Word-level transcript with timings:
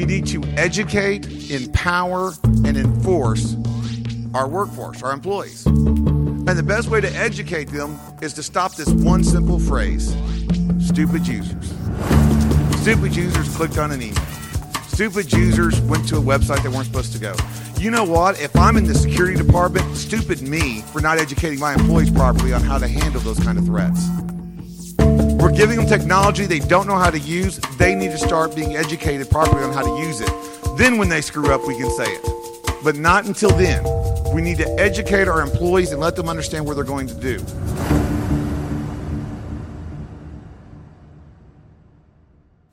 We 0.00 0.06
need 0.06 0.26
to 0.28 0.42
educate, 0.56 1.50
empower, 1.50 2.32
and 2.64 2.74
enforce 2.74 3.54
our 4.32 4.48
workforce, 4.48 5.02
our 5.02 5.12
employees. 5.12 5.66
And 5.66 6.48
the 6.48 6.62
best 6.62 6.88
way 6.88 7.02
to 7.02 7.14
educate 7.14 7.66
them 7.66 7.98
is 8.22 8.32
to 8.32 8.42
stop 8.42 8.76
this 8.76 8.88
one 8.88 9.22
simple 9.22 9.58
phrase 9.58 10.16
stupid 10.80 11.26
users. 11.26 11.74
Stupid 12.80 13.14
users 13.14 13.54
clicked 13.54 13.76
on 13.76 13.92
an 13.92 14.00
email. 14.00 14.24
Stupid 14.88 15.30
users 15.34 15.78
went 15.82 16.08
to 16.08 16.16
a 16.16 16.22
website 16.22 16.62
they 16.62 16.70
weren't 16.70 16.86
supposed 16.86 17.12
to 17.12 17.18
go. 17.18 17.36
You 17.76 17.90
know 17.90 18.04
what? 18.04 18.40
If 18.40 18.56
I'm 18.56 18.78
in 18.78 18.84
the 18.84 18.94
security 18.94 19.36
department, 19.36 19.94
stupid 19.98 20.40
me 20.40 20.80
for 20.80 21.02
not 21.02 21.18
educating 21.18 21.58
my 21.58 21.74
employees 21.74 22.10
properly 22.10 22.54
on 22.54 22.62
how 22.62 22.78
to 22.78 22.88
handle 22.88 23.20
those 23.20 23.38
kind 23.40 23.58
of 23.58 23.66
threats. 23.66 24.08
We're 25.40 25.52
giving 25.52 25.78
them 25.78 25.86
technology 25.86 26.44
they 26.44 26.58
don't 26.58 26.86
know 26.86 26.98
how 26.98 27.08
to 27.10 27.18
use. 27.18 27.60
They 27.78 27.94
need 27.94 28.10
to 28.10 28.18
start 28.18 28.54
being 28.54 28.76
educated 28.76 29.30
properly 29.30 29.64
on 29.64 29.72
how 29.72 29.82
to 29.82 30.06
use 30.06 30.20
it. 30.20 30.30
Then, 30.76 30.98
when 30.98 31.08
they 31.08 31.22
screw 31.22 31.50
up, 31.50 31.66
we 31.66 31.74
can 31.78 31.88
say 31.90 32.04
it. 32.04 32.22
But 32.84 32.96
not 32.96 33.24
until 33.24 33.48
then. 33.48 33.82
We 34.34 34.42
need 34.42 34.58
to 34.58 34.68
educate 34.78 35.28
our 35.28 35.40
employees 35.40 35.92
and 35.92 36.00
let 36.00 36.14
them 36.14 36.28
understand 36.28 36.66
what 36.66 36.74
they're 36.74 36.84
going 36.84 37.06
to 37.06 37.14
do. 37.14 37.38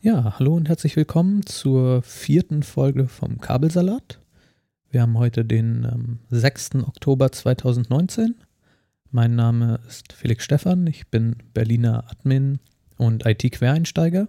Ja, 0.01 0.35
hallo 0.37 0.55
und 0.55 0.67
herzlich 0.67 0.97
willkommen 0.97 1.45
zur 1.45 2.01
vierten 2.01 2.63
Folge 2.63 3.07
vom 3.07 3.39
Kabelsalat. 3.39 4.19
Wir 4.89 5.01
haben 5.01 5.17
heute 5.17 5.45
den 5.45 5.85
ähm, 5.85 6.19
6. 6.31 6.75
Oktober 6.85 7.31
2019. 7.31 8.35
Mein 9.17 9.33
Name 9.33 9.79
ist 9.87 10.13
Felix 10.13 10.43
Stephan, 10.43 10.85
ich 10.85 11.07
bin 11.07 11.37
Berliner 11.51 12.03
Admin 12.07 12.59
und 12.97 13.25
IT-Quereinsteiger. 13.25 14.27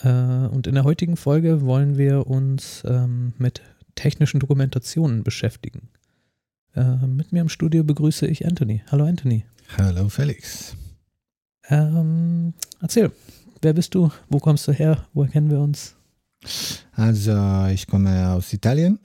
Äh, 0.00 0.08
und 0.08 0.68
in 0.68 0.76
der 0.76 0.84
heutigen 0.84 1.16
Folge 1.16 1.62
wollen 1.62 1.98
wir 1.98 2.28
uns 2.28 2.84
ähm, 2.86 3.32
mit 3.36 3.62
technischen 3.96 4.38
Dokumentationen 4.38 5.24
beschäftigen. 5.24 5.88
Äh, 6.76 7.04
mit 7.08 7.32
mir 7.32 7.40
im 7.40 7.48
Studio 7.48 7.82
begrüße 7.82 8.28
ich 8.28 8.46
Anthony. 8.46 8.84
Hallo 8.92 9.04
Anthony. 9.04 9.44
Hallo 9.76 10.08
Felix. 10.08 10.76
Ähm, 11.68 12.54
erzähl, 12.80 13.10
wer 13.60 13.72
bist 13.72 13.92
du? 13.92 14.12
Wo 14.28 14.38
kommst 14.38 14.68
du 14.68 14.72
her? 14.72 15.04
Woher 15.14 15.32
kennen 15.32 15.50
wir 15.50 15.58
uns? 15.58 15.96
Also 16.92 17.66
ich 17.72 17.88
komme 17.88 18.28
aus 18.28 18.52
Italien. 18.52 19.00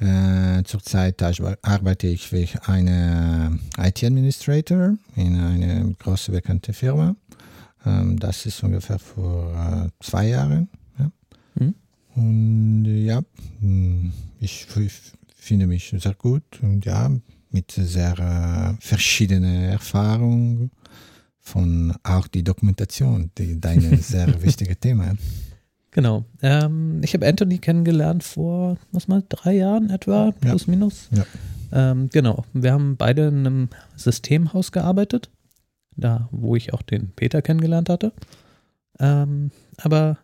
Äh, 0.00 0.62
zurzeit 0.64 1.22
arbeite 1.62 2.06
ich 2.06 2.28
für 2.28 2.46
eine 2.66 3.58
IT-Administrator 3.78 4.96
in 5.16 5.40
einer 5.40 5.84
großen 5.98 6.34
bekannten 6.34 6.72
Firma. 6.72 7.14
Ähm, 7.84 8.18
das 8.18 8.46
ist 8.46 8.62
ungefähr 8.62 8.98
vor 8.98 9.54
äh, 9.54 10.04
zwei 10.04 10.28
Jahren. 10.28 10.68
Ja. 10.98 11.10
Mhm. 11.54 11.74
Und 12.14 12.84
ja, 13.04 13.22
hm, 13.60 14.12
ich, 14.40 14.66
ich 14.76 14.92
finde 15.34 15.66
mich 15.66 15.94
sehr 15.96 16.14
gut 16.14 16.42
und 16.62 16.84
ja, 16.84 17.10
mit 17.50 17.72
sehr 17.72 18.18
äh, 18.18 18.80
verschiedenen 18.80 19.64
Erfahrungen 19.64 20.70
von 21.40 21.94
auch 22.02 22.28
die 22.28 22.44
Dokumentation, 22.44 23.30
die 23.36 23.60
dein 23.60 23.80
sehr 24.02 24.42
wichtiges 24.42 24.78
Thema. 24.78 25.14
Genau. 25.92 26.24
Ähm, 26.42 27.00
ich 27.02 27.14
habe 27.14 27.26
Anthony 27.26 27.58
kennengelernt 27.58 28.22
vor, 28.22 28.76
was 28.92 29.08
mal, 29.08 29.24
drei 29.28 29.54
Jahren 29.56 29.90
etwa, 29.90 30.32
plus 30.40 30.66
ja. 30.66 30.70
minus. 30.70 31.08
Ja. 31.12 31.24
Ähm, 31.72 32.08
genau. 32.12 32.44
Wir 32.52 32.72
haben 32.72 32.96
beide 32.96 33.28
in 33.28 33.38
einem 33.38 33.68
Systemhaus 33.96 34.72
gearbeitet, 34.72 35.30
da 35.96 36.28
wo 36.30 36.54
ich 36.56 36.72
auch 36.72 36.82
den 36.82 37.10
Peter 37.10 37.42
kennengelernt 37.42 37.88
hatte. 37.88 38.12
Ähm, 38.98 39.50
aber 39.78 40.18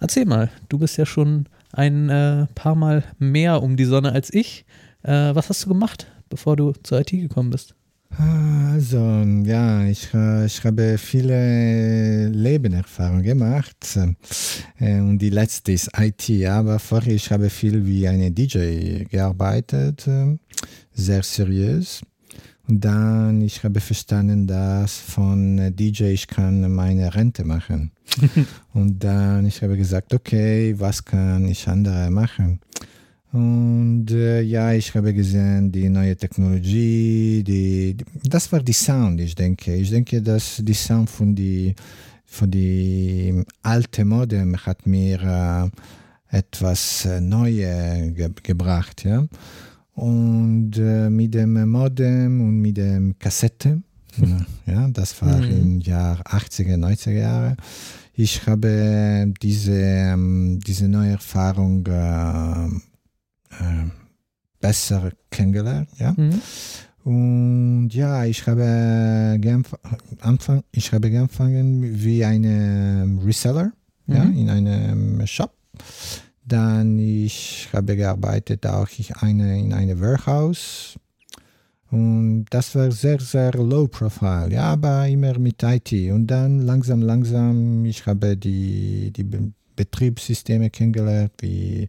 erzähl 0.00 0.24
mal, 0.24 0.50
du 0.68 0.78
bist 0.78 0.96
ja 0.96 1.06
schon 1.06 1.46
ein 1.72 2.08
äh, 2.08 2.46
paar 2.54 2.74
Mal 2.74 3.04
mehr 3.18 3.62
um 3.62 3.76
die 3.76 3.84
Sonne 3.84 4.12
als 4.12 4.32
ich. 4.32 4.64
Äh, 5.02 5.34
was 5.34 5.48
hast 5.48 5.64
du 5.64 5.68
gemacht, 5.68 6.06
bevor 6.28 6.56
du 6.56 6.72
zur 6.82 7.00
IT 7.00 7.10
gekommen 7.10 7.50
bist? 7.50 7.74
Also, 8.18 8.98
ja, 9.44 9.86
ich, 9.86 10.12
äh, 10.12 10.46
ich 10.46 10.62
habe 10.64 10.98
viele 10.98 12.28
Lebenerfahrungen 12.28 13.22
gemacht 13.22 13.98
äh, 14.78 15.00
und 15.00 15.18
die 15.18 15.30
letzte 15.30 15.72
ist 15.72 15.90
IT, 15.98 16.46
aber 16.46 16.78
vorher 16.78 17.14
ich 17.14 17.30
habe 17.30 17.48
viel 17.48 17.86
wie 17.86 18.06
eine 18.06 18.30
DJ 18.30 19.04
gearbeitet, 19.04 20.06
äh, 20.06 20.36
sehr 20.92 21.22
seriös. 21.22 22.02
Und 22.68 22.84
dann 22.84 23.42
ich 23.42 23.64
habe 23.64 23.80
verstanden, 23.80 24.46
dass 24.46 24.98
von 24.98 25.74
DJ 25.74 26.12
ich 26.12 26.26
kann 26.26 26.72
meine 26.72 27.14
Rente 27.14 27.44
machen. 27.44 27.92
und 28.74 29.02
dann 29.02 29.46
ich 29.46 29.62
habe 29.62 29.76
gesagt, 29.76 30.14
okay, 30.14 30.74
was 30.78 31.04
kann 31.04 31.46
ich 31.48 31.66
andere 31.66 32.10
machen? 32.10 32.60
Und 33.32 34.10
äh, 34.10 34.42
ja, 34.42 34.72
ich 34.72 34.94
habe 34.94 35.14
gesehen, 35.14 35.72
die 35.72 35.88
neue 35.88 36.14
Technologie, 36.14 37.42
die, 37.42 37.96
die, 37.96 38.28
das 38.28 38.52
war 38.52 38.60
die 38.60 38.74
Sound, 38.74 39.20
ich 39.20 39.34
denke. 39.34 39.74
Ich 39.74 39.88
denke, 39.88 40.20
dass 40.20 40.60
die 40.62 40.74
Sound 40.74 41.08
von 41.08 41.34
die, 41.34 41.74
von 42.26 42.50
die 42.50 43.42
alte 43.62 44.04
Modem 44.04 44.54
hat 44.58 44.86
mir 44.86 45.22
äh, 46.30 46.36
etwas 46.36 47.06
äh, 47.06 47.22
Neues 47.22 48.14
ge 48.14 48.28
gebracht, 48.42 49.04
ja. 49.04 49.26
Und 49.94 50.76
äh, 50.76 51.08
mit 51.08 51.32
dem 51.32 51.68
Modem 51.70 52.38
und 52.40 52.60
mit 52.60 52.76
dem 52.76 53.18
Kassette, 53.18 53.82
ja, 54.66 54.88
das 54.88 55.20
war 55.22 55.38
mhm. 55.38 55.50
im 55.50 55.80
Jahr 55.80 56.20
80er, 56.26 56.76
90er 56.76 57.12
Jahre. 57.12 57.56
Ich 58.14 58.46
habe 58.46 59.32
diese, 59.40 59.72
ähm, 59.72 60.60
diese 60.66 60.86
neue 60.86 61.12
Erfahrung 61.12 61.86
äh, 61.86 62.91
äh, 63.60 63.90
besser 64.60 65.12
kennengelernt. 65.30 65.88
Ja? 65.98 66.14
Mhm. 66.16 66.40
Und 67.04 67.90
ja, 67.90 68.24
ich 68.24 68.46
habe, 68.46 69.38
anfang, 70.20 70.62
ich 70.70 70.92
habe 70.92 71.08
angefangen 71.08 71.82
wie 71.82 72.24
ein 72.24 73.20
Reseller 73.24 73.72
mhm. 74.06 74.14
ja, 74.14 74.22
in 74.22 74.50
einem 74.50 75.26
Shop. 75.26 75.52
Dann 76.44 76.98
ich 76.98 77.68
habe 77.72 77.96
gearbeitet 77.96 78.66
auch 78.66 78.88
ich 78.96 79.16
eine, 79.16 79.58
in 79.58 79.72
einem 79.72 80.00
Warehouse. 80.00 80.98
Und 81.90 82.46
das 82.50 82.74
war 82.74 82.90
sehr, 82.90 83.20
sehr 83.20 83.52
low 83.52 83.86
profile, 83.86 84.48
ja, 84.50 84.64
aber 84.64 85.06
immer 85.08 85.38
mit 85.38 85.62
IT. 85.62 85.92
Und 86.10 86.26
dann 86.28 86.60
langsam, 86.60 87.02
langsam, 87.02 87.84
ich 87.84 88.06
habe 88.06 88.36
die, 88.36 89.12
die 89.12 89.28
Betriebssysteme 89.76 90.70
kennengelernt, 90.70 91.32
wie 91.40 91.88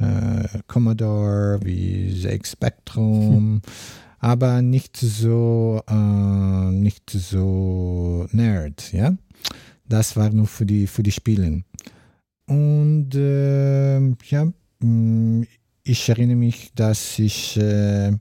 äh, 0.00 0.48
Commodore, 0.66 1.60
wie 1.62 2.20
ZX 2.20 2.52
Spectrum, 2.52 3.36
hm. 3.36 3.62
aber 4.18 4.62
nicht 4.62 4.96
so, 4.96 5.82
äh, 5.88 6.72
nicht 6.72 7.10
so 7.10 8.26
nerd, 8.32 8.92
ja. 8.92 9.14
Das 9.86 10.16
war 10.16 10.30
nur 10.30 10.46
für 10.46 10.66
die, 10.66 10.86
für 10.86 11.02
die 11.02 11.12
Spielen. 11.12 11.64
Und 12.46 13.14
äh, 13.14 13.98
ja, 13.98 14.52
mm, 14.80 15.42
ich 15.82 16.08
erinnere 16.08 16.36
mich, 16.36 16.72
dass 16.74 17.18
ich 17.18 17.56
äh, 17.56 18.12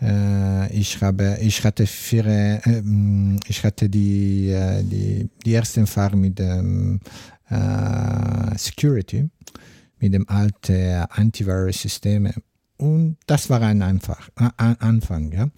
äh, 0.00 0.72
ich 0.72 1.00
habe 1.00 1.38
ich 1.40 1.64
hatte 1.64 1.86
vier, 1.86 2.26
äh, 2.26 2.82
mm, 2.82 3.40
ich 3.48 3.64
hatte 3.64 3.88
die, 3.88 4.50
äh, 4.50 4.82
die, 4.84 5.28
die 5.44 5.52
erste 5.52 5.80
Erfahrung 5.80 6.20
mit 6.20 6.38
dem 6.38 7.00
Security 8.56 9.30
mit 10.00 10.14
dem 10.14 10.28
alten 10.28 11.04
Antivirus-System. 11.10 12.30
Und 12.76 13.16
das 13.26 13.50
war 13.50 13.62
ein 13.62 13.82
einfach, 13.82 14.28
äh, 14.38 14.50
Anfang, 14.56 15.32
ja. 15.32 15.48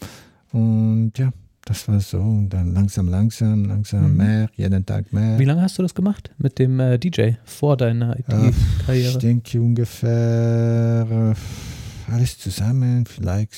Und 0.53 1.13
ja, 1.17 1.31
das 1.65 1.87
war 1.87 2.01
so. 2.01 2.19
Und 2.19 2.49
dann 2.49 2.73
langsam, 2.73 3.09
langsam, 3.09 3.65
langsam 3.65 4.11
mhm. 4.11 4.17
mehr, 4.17 4.51
jeden 4.55 4.85
Tag 4.85 5.13
mehr. 5.13 5.39
Wie 5.39 5.45
lange 5.45 5.63
hast 5.63 5.79
du 5.79 5.83
das 5.83 5.95
gemacht 5.95 6.31
mit 6.39 6.59
dem 6.59 6.81
äh, 6.81 6.99
DJ 6.99 7.33
vor 7.45 7.77
deiner 7.77 8.19
IT-Karriere? 8.19 9.11
ich 9.11 9.19
denke 9.19 9.61
ungefähr 9.61 11.07
äh, 11.11 12.13
alles 12.13 12.39
zusammen, 12.39 13.07
vielleicht 13.07 13.53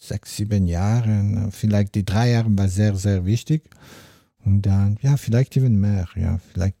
sechs, 0.00 0.36
sieben 0.36 0.66
Jahre. 0.66 1.48
Vielleicht 1.50 1.94
die 1.94 2.04
drei 2.04 2.30
Jahre 2.30 2.56
war 2.56 2.68
sehr, 2.68 2.94
sehr 2.94 3.26
wichtig. 3.26 3.68
Und 4.44 4.62
dann, 4.62 4.96
ja, 5.02 5.16
vielleicht 5.16 5.56
even 5.56 5.80
mehr, 5.80 6.06
ja, 6.14 6.38
vielleicht 6.52 6.76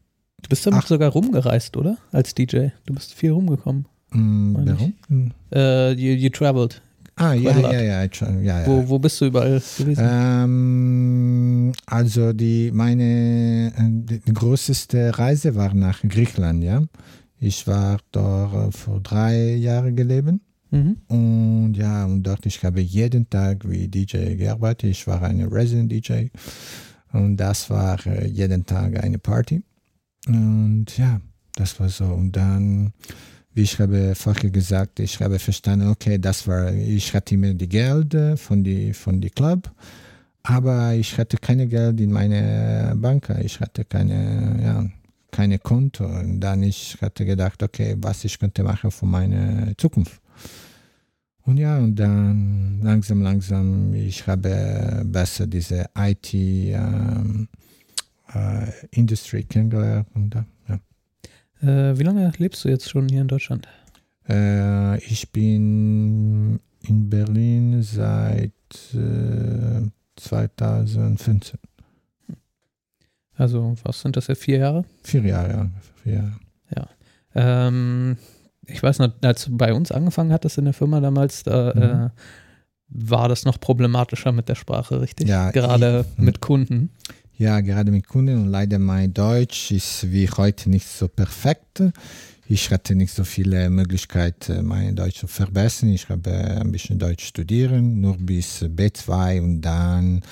Du 0.46 0.50
bist 0.50 0.64
damit 0.64 0.84
Ach. 0.84 0.86
sogar 0.86 1.10
rumgereist, 1.10 1.76
oder? 1.76 1.98
Als 2.12 2.32
DJ. 2.32 2.68
Du 2.86 2.94
bist 2.94 3.12
viel 3.14 3.32
rumgekommen. 3.32 3.86
Mm, 4.12 4.54
warum? 4.54 5.32
Äh, 5.52 5.90
you, 5.94 6.12
you 6.12 6.28
traveled. 6.28 6.80
Ah, 7.16 7.32
ja, 7.32 7.50
ja, 7.58 7.82
ja, 7.82 8.04
ja, 8.42 8.66
Wo, 8.66 8.88
wo 8.88 9.00
bist 9.00 9.20
du 9.20 9.24
überall 9.24 9.60
gewesen? 9.76 10.04
Ähm, 10.08 11.72
also 11.86 12.32
die, 12.32 12.70
meine 12.72 13.72
die 13.76 14.20
größte 14.32 15.18
Reise 15.18 15.56
war 15.56 15.74
nach 15.74 16.02
Griechenland, 16.02 16.62
ja. 16.62 16.80
Ich 17.40 17.66
war 17.66 17.98
dort 18.12 18.72
vor 18.76 19.00
drei 19.00 19.54
Jahren 19.54 19.96
gelebt. 19.96 20.34
Mhm. 20.70 20.96
Und 21.08 21.74
ja, 21.74 22.04
und 22.04 22.22
dort 22.22 22.46
ich 22.46 22.62
habe 22.62 22.82
jeden 22.82 23.28
Tag 23.28 23.68
wie 23.68 23.88
DJ 23.88 24.36
gearbeitet. 24.36 24.90
Ich 24.90 25.08
war 25.08 25.22
ein 25.22 25.42
Resident 25.42 25.90
DJ. 25.90 26.26
Und 27.12 27.36
das 27.36 27.68
war 27.68 27.98
jeden 28.26 28.64
Tag 28.64 29.02
eine 29.02 29.18
Party. 29.18 29.64
Und 30.26 30.86
ja, 30.96 31.20
das 31.54 31.78
war 31.80 31.88
so. 31.88 32.04
Und 32.04 32.32
dann, 32.32 32.92
wie 33.54 33.62
ich 33.62 33.78
habe 33.78 34.14
vorher 34.14 34.50
gesagt, 34.50 35.00
ich 35.00 35.20
habe 35.20 35.38
verstanden, 35.38 35.88
okay, 35.88 36.18
das 36.18 36.46
war, 36.46 36.72
ich 36.72 37.14
hatte 37.14 37.34
immer 37.34 37.54
die 37.54 37.68
Geld 37.68 38.16
von 38.38 38.62
die, 38.62 38.92
von 38.92 39.20
die 39.20 39.30
Club, 39.30 39.70
aber 40.42 40.94
ich 40.94 41.16
hatte 41.18 41.36
keine 41.38 41.66
Geld 41.66 42.00
in 42.00 42.12
meine 42.12 42.94
Bank, 42.96 43.34
ich 43.42 43.60
hatte 43.60 43.84
keine, 43.84 44.62
ja, 44.62 44.86
keine 45.30 45.58
Konto. 45.58 46.04
Und 46.04 46.40
dann 46.40 46.62
ich 46.62 46.96
hatte 47.00 47.24
gedacht, 47.24 47.62
okay, 47.62 47.96
was 47.98 48.24
ich 48.24 48.38
könnte 48.38 48.62
machen 48.62 48.90
für 48.90 49.06
meine 49.06 49.74
Zukunft. 49.76 50.20
Und 51.44 51.58
ja, 51.58 51.78
und 51.78 51.94
dann 51.94 52.80
langsam, 52.82 53.22
langsam, 53.22 53.94
ich 53.94 54.26
habe 54.26 55.04
besser 55.04 55.46
diese 55.46 55.86
IT-Industrie 55.96 56.72
ähm, 56.72 57.48
äh, 58.92 59.42
kennengelernt. 59.42 60.08
Und, 60.14 60.34
ja. 60.68 60.80
Äh, 61.62 61.98
wie 61.98 62.02
lange 62.02 62.32
lebst 62.38 62.64
du 62.64 62.68
jetzt 62.68 62.90
schon 62.90 63.08
hier 63.08 63.22
in 63.22 63.28
Deutschland? 63.28 63.68
Äh, 64.28 64.98
ich 64.98 65.32
bin 65.32 66.60
in 66.82 67.10
Berlin 67.10 67.82
seit 67.82 68.52
äh, 68.94 69.88
2015. 70.16 71.58
Also, 73.36 73.76
was 73.82 74.00
sind 74.00 74.16
das 74.16 74.28
ja? 74.28 74.34
Vier 74.34 74.58
Jahre? 74.58 74.84
Vier 75.02 75.22
Jahre, 75.22 75.50
ja. 75.50 75.70
Vier 76.02 76.12
Jahre. 76.14 76.32
Ja. 76.74 76.88
Ähm, 77.68 78.16
ich 78.66 78.82
weiß 78.82 78.98
noch, 78.98 79.12
als 79.22 79.44
du 79.44 79.56
bei 79.56 79.72
uns 79.72 79.92
angefangen 79.92 80.32
hattest 80.32 80.58
in 80.58 80.64
der 80.64 80.74
Firma 80.74 81.00
damals, 81.00 81.42
da 81.42 81.72
mhm. 81.74 81.82
äh, 81.82 82.10
war 82.88 83.28
das 83.28 83.44
noch 83.44 83.60
problematischer 83.60 84.32
mit 84.32 84.48
der 84.48 84.54
Sprache, 84.54 85.00
richtig? 85.00 85.28
Ja. 85.28 85.50
Gerade 85.50 86.06
ich, 86.16 86.18
mit 86.18 86.40
Kunden. 86.40 86.90
Ja, 87.38 87.60
gerade 87.60 87.90
mit 87.90 88.08
Kunden 88.08 88.38
und 88.38 88.48
leider 88.48 88.78
mein 88.78 89.12
Deutsch 89.12 89.70
ist 89.70 90.10
wie 90.10 90.26
heute 90.28 90.70
nicht 90.70 90.88
so 90.88 91.06
perfekt. 91.06 91.82
Ich 92.48 92.70
hatte 92.70 92.94
nicht 92.94 93.12
so 93.12 93.24
viele 93.24 93.68
Möglichkeiten, 93.68 94.64
mein 94.64 94.96
Deutsch 94.96 95.18
zu 95.18 95.26
verbessern. 95.26 95.90
Ich 95.90 96.08
habe 96.08 96.32
ein 96.32 96.72
bisschen 96.72 96.98
Deutsch 96.98 97.26
studieren, 97.26 98.00
nur 98.00 98.16
bis 98.16 98.62
B2 98.62 99.42
und 99.42 99.60
dann 99.60 100.22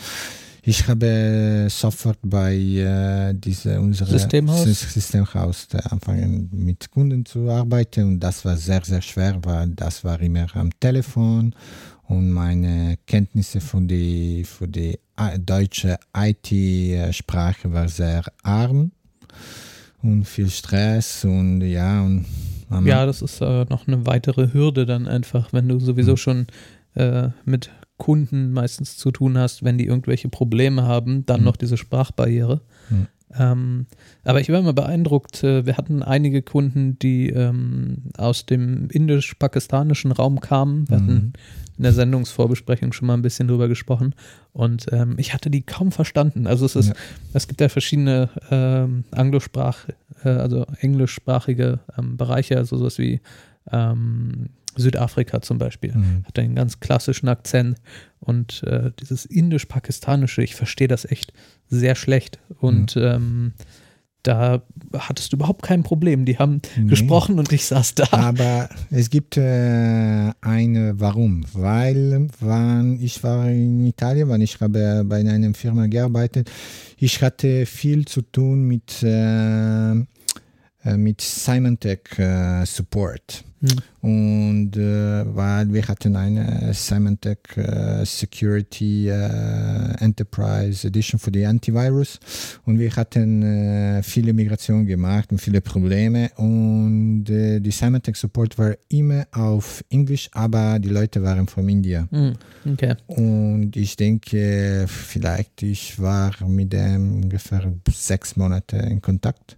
ich 0.66 0.88
habe 0.88 1.66
sofort 1.68 2.18
bei 2.22 2.54
äh, 2.54 3.34
diese, 3.34 3.78
unserem 3.78 4.10
Systemhaus, 4.10 4.64
Systemhaus 4.64 5.68
angefangen 5.74 6.48
mit 6.52 6.90
Kunden 6.90 7.26
zu 7.26 7.50
arbeiten 7.50 8.04
und 8.04 8.20
das 8.20 8.46
war 8.46 8.56
sehr, 8.56 8.82
sehr 8.82 9.02
schwer, 9.02 9.38
weil 9.42 9.68
das 9.68 10.02
war 10.04 10.18
immer 10.22 10.46
am 10.56 10.70
Telefon 10.80 11.54
und 12.08 12.30
meine 12.30 12.98
Kenntnisse 13.06 13.60
von 13.60 13.88
die, 13.88 14.44
für 14.44 14.68
die 14.68 14.98
äh, 15.16 15.38
deutsche 15.38 15.98
IT-Sprache 16.16 17.72
war 17.72 17.88
sehr 17.88 18.24
arm 18.42 18.92
und 20.02 20.24
viel 20.24 20.50
Stress 20.50 21.24
und 21.24 21.62
ja 21.62 22.02
und 22.02 22.26
ja, 22.84 23.06
das 23.06 23.22
ist 23.22 23.40
äh, 23.40 23.66
noch 23.66 23.86
eine 23.86 24.06
weitere 24.06 24.52
Hürde 24.52 24.84
dann 24.84 25.06
einfach, 25.06 25.52
wenn 25.52 25.68
du 25.68 25.78
sowieso 25.78 26.12
hm. 26.12 26.16
schon 26.16 26.46
äh, 26.94 27.28
mit 27.44 27.70
Kunden 27.96 28.52
meistens 28.52 28.96
zu 28.96 29.12
tun 29.12 29.38
hast, 29.38 29.62
wenn 29.62 29.78
die 29.78 29.86
irgendwelche 29.86 30.28
Probleme 30.28 30.82
haben, 30.82 31.24
dann 31.26 31.40
mhm. 31.40 31.46
noch 31.46 31.56
diese 31.56 31.76
Sprachbarriere. 31.76 32.60
Mhm. 32.90 33.06
Ähm, 33.38 33.86
aber 34.24 34.40
ich 34.40 34.48
war 34.50 34.58
immer 34.58 34.72
beeindruckt, 34.72 35.42
äh, 35.42 35.66
wir 35.66 35.76
hatten 35.76 36.02
einige 36.02 36.42
Kunden, 36.42 36.98
die 36.98 37.30
ähm, 37.30 38.04
aus 38.16 38.46
dem 38.46 38.88
indisch-pakistanischen 38.90 40.12
Raum 40.12 40.40
kamen. 40.40 40.88
Wir 40.88 40.98
mhm. 40.98 41.02
hatten 41.02 41.32
in 41.76 41.82
der 41.82 41.92
Sendungsvorbesprechung 41.92 42.92
schon 42.92 43.06
mal 43.06 43.14
ein 43.14 43.22
bisschen 43.22 43.48
drüber 43.48 43.66
gesprochen 43.66 44.14
und 44.52 44.86
ähm, 44.92 45.16
ich 45.18 45.34
hatte 45.34 45.50
die 45.50 45.62
kaum 45.62 45.90
verstanden. 45.90 46.46
Also 46.46 46.66
es 46.66 46.76
ist, 46.76 46.88
ja. 46.88 46.94
es 47.32 47.48
gibt 47.48 47.60
ja 47.60 47.68
verschiedene 47.68 48.30
ähm, 48.50 49.04
Anglosprach, 49.10 49.88
äh, 50.24 50.28
also 50.28 50.66
englischsprachige 50.78 51.80
ähm, 51.98 52.16
Bereiche, 52.16 52.56
also 52.56 52.76
sowas 52.76 52.98
wie 52.98 53.20
ähm, 53.72 54.50
Südafrika 54.76 55.40
zum 55.42 55.58
Beispiel. 55.58 55.94
Mhm. 55.94 56.24
Hat 56.26 56.38
einen 56.38 56.54
ganz 56.54 56.80
klassischen 56.80 57.28
Akzent 57.28 57.78
und 58.20 58.62
äh, 58.64 58.90
dieses 59.00 59.24
indisch-pakistanische, 59.24 60.42
ich 60.42 60.54
verstehe 60.54 60.88
das 60.88 61.04
echt 61.04 61.32
sehr 61.68 61.94
schlecht. 61.94 62.38
Und 62.60 62.96
mhm. 62.96 63.02
ähm, 63.02 63.52
da 64.24 64.62
hattest 64.96 65.32
du 65.32 65.36
überhaupt 65.36 65.62
kein 65.62 65.82
Problem. 65.82 66.24
Die 66.24 66.38
haben 66.38 66.62
nee. 66.76 66.88
gesprochen 66.88 67.38
und 67.38 67.52
ich 67.52 67.66
saß 67.66 67.94
da. 67.94 68.06
Aber 68.10 68.70
es 68.90 69.10
gibt 69.10 69.36
äh, 69.36 70.32
eine 70.40 70.94
Warum. 70.98 71.44
Weil 71.52 72.28
wann 72.40 72.98
ich 73.00 73.22
war 73.22 73.48
in 73.50 73.84
Italien, 73.84 74.28
wann 74.30 74.40
ich 74.40 74.60
habe 74.60 75.04
bei 75.04 75.20
einer 75.20 75.54
Firma 75.54 75.86
gearbeitet, 75.86 76.50
ich 76.96 77.22
hatte 77.22 77.66
viel 77.66 78.06
zu 78.06 78.22
tun 78.22 78.64
mit, 78.66 79.02
äh, 79.02 79.94
mit 80.96 81.20
Symantec 81.20 82.18
äh, 82.18 82.64
Support. 82.64 83.44
Mhm. 83.64 83.78
Und 84.02 84.76
äh, 84.76 85.24
weil 85.34 85.72
wir 85.72 85.88
hatten 85.88 86.16
eine 86.16 86.74
Symantec 86.74 87.56
äh, 87.56 88.04
Security 88.04 89.08
äh, 89.08 89.94
Enterprise 90.00 90.86
Edition 90.86 91.18
für 91.18 91.30
die 91.30 91.46
Antivirus 91.46 92.20
und 92.66 92.78
wir 92.78 92.94
hatten 92.94 93.42
äh, 93.42 94.02
viele 94.02 94.34
Migrationen 94.34 94.86
gemacht 94.86 95.32
und 95.32 95.38
viele 95.38 95.62
Probleme 95.62 96.30
und 96.36 97.24
äh, 97.30 97.60
die 97.60 97.70
Symantec 97.70 98.16
Support 98.16 98.58
war 98.58 98.74
immer 98.90 99.26
auf 99.32 99.82
Englisch, 99.88 100.28
aber 100.32 100.78
die 100.78 100.90
Leute 100.90 101.22
waren 101.22 101.46
von 101.46 101.66
India. 101.66 102.06
Mhm. 102.10 102.34
Okay. 102.70 102.94
Und 103.06 103.74
ich 103.76 103.96
denke, 103.96 104.84
vielleicht 104.88 105.62
ich 105.62 105.98
war 105.98 106.32
mit 106.46 106.74
dem 106.74 107.22
ungefähr 107.22 107.72
sechs 107.90 108.36
Monate 108.36 108.76
in 108.76 109.00
Kontakt. 109.00 109.56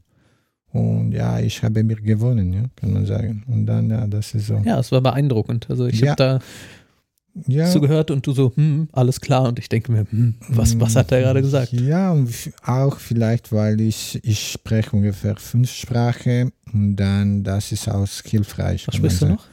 Und 0.76 1.12
ja, 1.12 1.40
ich 1.40 1.62
habe 1.62 1.82
mir 1.82 1.96
gewonnen, 1.96 2.52
ja, 2.52 2.64
kann 2.76 2.92
man 2.92 3.06
sagen. 3.06 3.42
Und 3.46 3.64
dann, 3.64 3.88
ja, 3.88 4.06
das 4.06 4.34
ist 4.34 4.48
so. 4.48 4.60
Ja, 4.64 4.78
es 4.78 4.92
war 4.92 5.00
beeindruckend. 5.00 5.70
Also 5.70 5.86
ich 5.86 6.00
ja. 6.00 6.10
habe 6.10 6.16
da 6.16 6.38
ja. 7.46 7.70
zugehört 7.70 8.10
und 8.10 8.26
du 8.26 8.32
so, 8.32 8.52
hm, 8.54 8.88
alles 8.92 9.20
klar. 9.22 9.48
Und 9.48 9.58
ich 9.58 9.70
denke 9.70 9.90
mir, 9.90 10.06
hm, 10.10 10.34
was, 10.48 10.78
was 10.78 10.94
hat 10.96 11.12
er 11.12 11.22
gerade 11.22 11.40
gesagt? 11.40 11.72
Ja, 11.72 12.14
auch 12.64 12.98
vielleicht, 12.98 13.52
weil 13.52 13.80
ich, 13.80 14.20
ich 14.22 14.52
spreche 14.52 14.90
ungefähr 14.94 15.36
fünf 15.36 15.70
Sprachen 15.70 16.52
und 16.72 16.96
dann, 16.96 17.42
das 17.42 17.72
ist 17.72 17.88
auch 17.88 18.06
hilfreich. 18.24 18.86
Was 18.86 18.96
sprichst 18.96 19.22
du 19.22 19.26
noch? 19.28 19.46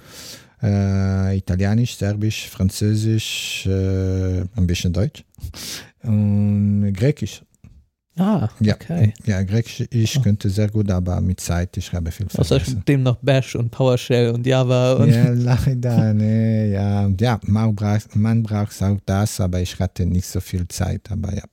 Äh, 0.62 1.38
Italienisch, 1.38 1.96
Serbisch, 1.96 2.50
Französisch, 2.50 3.66
äh, 3.66 4.42
ein 4.42 4.68
bisschen 4.68 4.92
Deutsch 4.92 5.24
und 6.04 6.94
Griechisch. 6.94 7.44
Ah, 8.16 8.48
okay. 8.62 9.14
Ja, 9.26 9.42
Griechisch 9.42 9.88
ich 9.90 10.18
oh. 10.18 10.22
könnte 10.22 10.50
sehr 10.50 10.70
gut, 10.70 10.92
aber 10.92 11.20
mit 11.20 11.40
Zeit, 11.40 11.76
ich 11.78 11.92
habe 11.94 12.12
viel 12.12 12.30
vergessen. 12.30 12.84
dem 12.88 13.02
noch 13.02 13.18
Bash 13.18 13.56
und 13.56 13.72
PowerShell 13.72 14.30
und 14.30 14.46
Java. 14.46 14.94
Und 14.94 15.10
ja, 15.10 15.30
leider, 15.32 16.14
ne, 16.14 16.70
ja. 16.72 17.10
Ja, 17.20 17.40
man 17.48 17.74
braucht, 17.74 18.16
man 18.16 18.44
braucht 18.44 18.82
auch 18.84 19.00
das, 19.06 19.40
aber 19.40 19.62
ich 19.62 19.80
hatte 19.80 20.06
nicht 20.06 20.28
so 20.28 20.40
viel 20.40 20.68
Zeit, 20.68 21.10
aber 21.10 21.34
ja. 21.34 21.44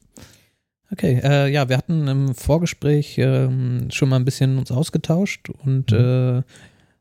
Okay, 0.92 1.20
äh, 1.22 1.48
ja, 1.50 1.68
wir 1.68 1.78
hatten 1.78 2.08
im 2.08 2.34
Vorgespräch 2.34 3.16
äh, 3.16 3.48
schon 3.90 4.08
mal 4.08 4.16
ein 4.16 4.24
bisschen 4.24 4.58
uns 4.58 4.70
ausgetauscht 4.70 5.48
und 5.48 5.92
mhm. 5.92 5.98
äh, 5.98 6.42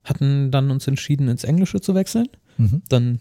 hatten 0.05 0.51
dann 0.51 0.71
uns 0.71 0.87
entschieden, 0.87 1.27
ins 1.27 1.43
Englische 1.43 1.81
zu 1.81 1.95
wechseln. 1.95 2.29
Mhm. 2.57 2.81
Dann 2.87 3.19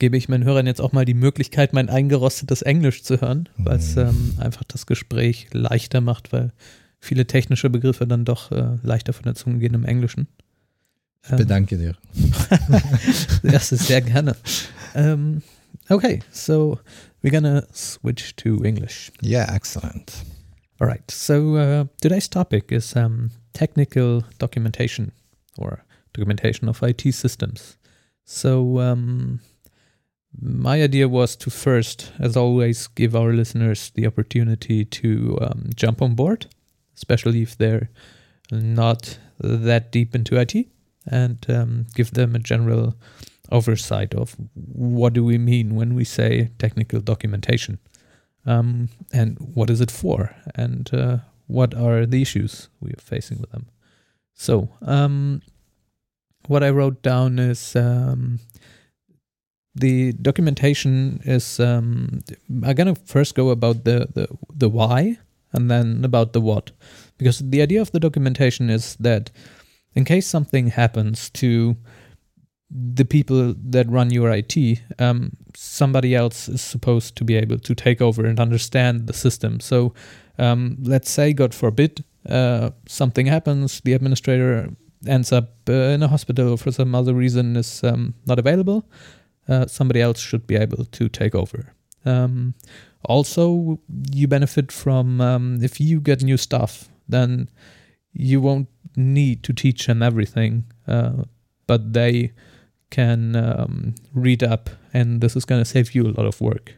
gebe 0.00 0.16
ich 0.16 0.28
meinen 0.28 0.44
Hörern 0.44 0.66
jetzt 0.66 0.80
auch 0.80 0.92
mal 0.92 1.04
die 1.04 1.14
Möglichkeit, 1.14 1.72
mein 1.72 1.88
eingerostetes 1.88 2.62
Englisch 2.62 3.04
zu 3.04 3.20
hören, 3.20 3.48
weil 3.56 3.78
es 3.78 3.94
mhm. 3.94 4.02
ähm, 4.02 4.34
einfach 4.38 4.64
das 4.64 4.86
Gespräch 4.86 5.46
leichter 5.52 6.00
macht, 6.00 6.32
weil 6.32 6.52
viele 6.98 7.26
technische 7.26 7.70
Begriffe 7.70 8.06
dann 8.06 8.24
doch 8.24 8.50
äh, 8.50 8.78
leichter 8.82 9.12
von 9.12 9.24
der 9.24 9.36
Zunge 9.36 9.58
gehen 9.58 9.74
im 9.74 9.84
Englischen. 9.84 10.26
Ähm, 11.28 11.36
Bedanke 11.36 11.76
dir. 11.76 11.94
das 13.42 13.72
ist 13.72 13.86
sehr 13.86 14.00
gerne. 14.00 14.36
Um, 14.94 15.02
ähm, 15.02 15.42
okay, 15.90 16.20
so 16.32 16.80
we're 17.22 17.30
gonna 17.30 17.64
switch 17.72 18.34
to 18.36 18.64
English. 18.64 19.12
Yeah, 19.22 19.54
excellent. 19.54 20.12
All 20.80 20.88
right, 20.88 21.08
so 21.10 21.56
uh, 21.56 21.84
today's 22.00 22.28
topic 22.28 22.72
is 22.72 22.96
um, 22.96 23.30
technical 23.52 24.24
documentation 24.38 25.12
or 25.58 25.84
documentation 26.14 26.70
of 26.70 26.82
IT 26.82 27.02
systems. 27.12 27.76
So, 28.24 28.80
um, 28.80 29.40
my 30.38 30.82
idea 30.82 31.08
was 31.08 31.36
to 31.36 31.50
first, 31.50 32.12
as 32.18 32.36
always, 32.36 32.86
give 32.88 33.16
our 33.16 33.32
listeners 33.32 33.90
the 33.94 34.06
opportunity 34.06 34.84
to 34.84 35.38
um, 35.40 35.70
jump 35.74 36.00
on 36.00 36.14
board, 36.14 36.46
especially 36.96 37.42
if 37.42 37.56
they're 37.58 37.90
not 38.50 39.18
that 39.40 39.90
deep 39.90 40.14
into 40.14 40.38
IT, 40.38 40.54
and 41.06 41.44
um, 41.48 41.86
give 41.94 42.12
them 42.12 42.34
a 42.34 42.38
general 42.38 42.94
oversight 43.50 44.14
of 44.14 44.36
what 44.54 45.12
do 45.12 45.24
we 45.24 45.36
mean 45.36 45.74
when 45.74 45.94
we 45.94 46.04
say 46.04 46.50
technical 46.58 47.00
documentation, 47.00 47.78
um, 48.46 48.88
and 49.12 49.36
what 49.54 49.68
is 49.70 49.80
it 49.80 49.90
for, 49.90 50.34
and 50.54 50.94
uh, 50.94 51.18
what 51.48 51.74
are 51.74 52.06
the 52.06 52.22
issues 52.22 52.68
we 52.80 52.90
are 52.90 53.00
facing 53.00 53.40
with 53.40 53.50
them. 53.50 53.66
So, 54.34 54.70
um, 54.82 55.42
what 56.46 56.62
I 56.62 56.70
wrote 56.70 57.02
down 57.02 57.38
is 57.38 57.76
um, 57.76 58.38
the 59.74 60.12
documentation 60.14 61.20
is 61.24 61.60
um, 61.60 62.20
I'm 62.64 62.74
gonna 62.74 62.96
first 63.04 63.34
go 63.34 63.50
about 63.50 63.84
the, 63.84 64.08
the 64.14 64.28
the 64.54 64.68
why 64.68 65.18
and 65.52 65.70
then 65.70 66.04
about 66.04 66.32
the 66.32 66.40
what, 66.40 66.70
because 67.18 67.38
the 67.38 67.62
idea 67.62 67.80
of 67.80 67.90
the 67.92 68.00
documentation 68.00 68.70
is 68.70 68.96
that 69.00 69.30
in 69.94 70.04
case 70.04 70.26
something 70.26 70.68
happens 70.68 71.30
to 71.30 71.76
the 72.70 73.04
people 73.04 73.54
that 73.56 73.90
run 73.90 74.10
your 74.10 74.30
IT, 74.30 74.56
um, 75.00 75.32
somebody 75.56 76.14
else 76.14 76.48
is 76.48 76.60
supposed 76.60 77.16
to 77.16 77.24
be 77.24 77.34
able 77.34 77.58
to 77.58 77.74
take 77.74 78.00
over 78.00 78.24
and 78.24 78.38
understand 78.38 79.08
the 79.08 79.12
system. 79.12 79.58
So 79.58 79.92
um, 80.38 80.76
let's 80.82 81.10
say, 81.10 81.32
God 81.32 81.52
forbid, 81.52 82.04
uh, 82.28 82.70
something 82.86 83.26
happens, 83.26 83.80
the 83.80 83.92
administrator 83.94 84.70
ends 85.06 85.32
up 85.32 85.50
uh, 85.68 85.72
in 85.72 86.02
a 86.02 86.08
hospital 86.08 86.56
for 86.56 86.70
some 86.70 86.94
other 86.94 87.14
reason 87.14 87.56
is 87.56 87.82
um, 87.82 88.14
not 88.26 88.38
available. 88.38 88.88
Uh, 89.48 89.66
somebody 89.66 90.00
else 90.00 90.20
should 90.20 90.46
be 90.46 90.56
able 90.56 90.84
to 90.84 91.08
take 91.08 91.34
over. 91.34 91.74
Um, 92.04 92.54
also, 93.04 93.80
you 94.12 94.28
benefit 94.28 94.70
from 94.70 95.20
um, 95.20 95.58
if 95.62 95.80
you 95.80 96.00
get 96.00 96.22
new 96.22 96.36
stuff, 96.36 96.88
then 97.08 97.48
you 98.12 98.40
won't 98.40 98.68
need 98.96 99.42
to 99.44 99.52
teach 99.52 99.86
them 99.86 100.02
everything, 100.02 100.64
uh, 100.86 101.24
but 101.66 101.92
they 101.92 102.32
can 102.90 103.36
um, 103.36 103.94
read 104.12 104.42
up, 104.42 104.70
and 104.92 105.20
this 105.20 105.36
is 105.36 105.44
going 105.44 105.60
to 105.60 105.64
save 105.64 105.94
you 105.94 106.06
a 106.06 106.12
lot 106.12 106.26
of 106.26 106.40
work. 106.40 106.74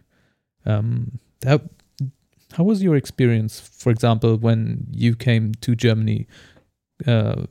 Um, 0.64 1.18
how, 1.44 1.60
how 2.52 2.64
was 2.64 2.82
your 2.82 2.96
experience, 2.96 3.58
for 3.60 3.90
example, 3.90 4.36
when 4.36 4.86
you 4.90 5.16
came 5.16 5.54
to 5.54 5.74
Germany? 5.74 6.26
Uh, 7.06 7.46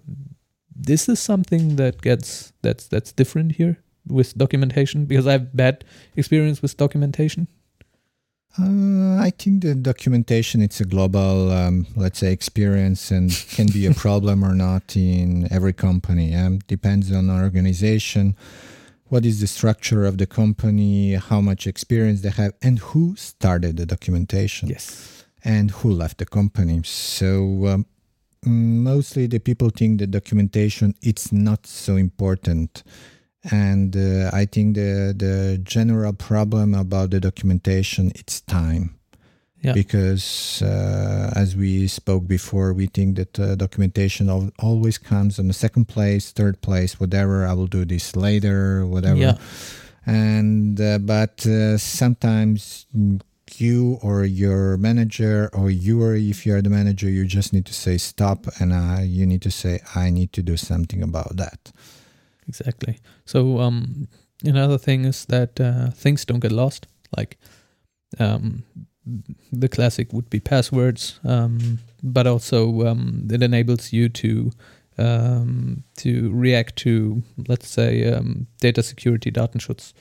this 0.73 1.09
is 1.09 1.19
something 1.19 1.75
that 1.75 2.01
gets 2.01 2.53
that's 2.61 2.87
that's 2.87 3.11
different 3.11 3.53
here 3.53 3.77
with 4.07 4.37
documentation 4.37 5.05
because 5.05 5.27
I've 5.27 5.55
bad 5.55 5.83
experience 6.15 6.61
with 6.61 6.77
documentation. 6.77 7.47
Uh, 8.59 9.17
I 9.17 9.31
think 9.37 9.63
the 9.63 9.75
documentation 9.75 10.61
it's 10.61 10.81
a 10.81 10.85
global, 10.85 11.51
um, 11.51 11.87
let's 11.95 12.19
say, 12.19 12.33
experience 12.33 13.09
and 13.09 13.31
can 13.49 13.67
be 13.67 13.85
a 13.85 13.93
problem 14.05 14.43
or 14.43 14.53
not 14.53 14.97
in 14.97 15.47
every 15.51 15.73
company. 15.73 16.35
Um, 16.35 16.59
depends 16.67 17.11
on 17.11 17.27
the 17.27 17.33
organization, 17.33 18.35
what 19.05 19.25
is 19.25 19.39
the 19.39 19.47
structure 19.47 20.05
of 20.05 20.17
the 20.17 20.25
company, 20.25 21.13
how 21.13 21.39
much 21.39 21.65
experience 21.65 22.21
they 22.21 22.29
have, 22.29 22.53
and 22.61 22.79
who 22.79 23.15
started 23.15 23.77
the 23.77 23.85
documentation. 23.85 24.67
Yes, 24.67 25.25
and 25.45 25.71
who 25.71 25.91
left 25.91 26.17
the 26.17 26.25
company. 26.25 26.81
So 26.83 27.67
um, 27.67 27.85
mostly 28.45 29.27
the 29.27 29.39
people 29.39 29.69
think 29.69 29.99
the 29.99 30.07
documentation 30.07 30.95
it's 31.01 31.31
not 31.31 31.67
so 31.67 31.95
important 31.95 32.83
and 33.49 33.95
uh, 33.95 34.29
i 34.33 34.45
think 34.45 34.75
the 34.75 35.13
the 35.17 35.57
general 35.63 36.13
problem 36.13 36.73
about 36.75 37.09
the 37.09 37.19
documentation 37.19 38.11
it's 38.13 38.41
time 38.41 38.95
yeah. 39.63 39.73
because 39.73 40.61
uh, 40.61 41.31
as 41.35 41.55
we 41.55 41.87
spoke 41.87 42.27
before 42.27 42.73
we 42.73 42.85
think 42.87 43.15
that 43.15 43.39
uh, 43.39 43.55
documentation 43.55 44.29
al- 44.29 44.51
always 44.59 44.97
comes 44.97 45.39
on 45.39 45.47
the 45.47 45.53
second 45.53 45.85
place 45.87 46.31
third 46.31 46.61
place 46.61 46.99
whatever 46.99 47.45
i 47.47 47.53
will 47.53 47.67
do 47.67 47.83
this 47.85 48.15
later 48.15 48.85
whatever 48.85 49.17
Yeah. 49.19 49.37
and 50.05 50.79
uh, 50.79 50.97
but 50.99 51.45
uh, 51.45 51.77
sometimes 51.77 52.85
you 53.57 53.99
or 54.01 54.23
your 54.23 54.77
manager 54.77 55.49
or 55.53 55.69
you 55.69 56.01
or 56.01 56.15
if 56.15 56.45
you 56.45 56.55
are 56.55 56.61
the 56.61 56.69
manager 56.69 57.09
you 57.09 57.25
just 57.25 57.51
need 57.53 57.65
to 57.65 57.73
say 57.73 57.97
stop 57.97 58.45
and 58.59 58.71
uh, 58.71 59.01
you 59.01 59.25
need 59.25 59.41
to 59.41 59.51
say 59.51 59.79
i 59.95 60.09
need 60.09 60.31
to 60.33 60.41
do 60.41 60.55
something 60.57 61.01
about 61.03 61.35
that 61.37 61.71
exactly. 62.47 62.99
So 63.25 63.59
um, 63.59 64.07
another 64.43 64.77
thing 64.77 65.05
is 65.05 65.25
that 65.25 65.59
uh, 65.59 65.91
things 65.91 66.25
don't 66.25 66.39
get 66.39 66.51
lost. 66.51 66.87
Like 67.15 67.37
um, 68.19 68.63
the 69.51 69.69
classic 69.69 70.13
would 70.13 70.29
be 70.29 70.39
passwords, 70.39 71.19
um, 71.23 71.79
but 72.03 72.27
also 72.27 72.87
um, 72.87 73.27
it 73.31 73.41
enables 73.41 73.93
you 73.93 74.09
to 74.09 74.51
um, 74.97 75.83
to 75.97 76.31
react 76.31 76.75
to, 76.77 77.23
let's 77.47 77.67
say, 77.67 78.11
um, 78.11 78.47
data 78.59 78.83
security, 78.83 79.31
Datenschutz. 79.31 79.93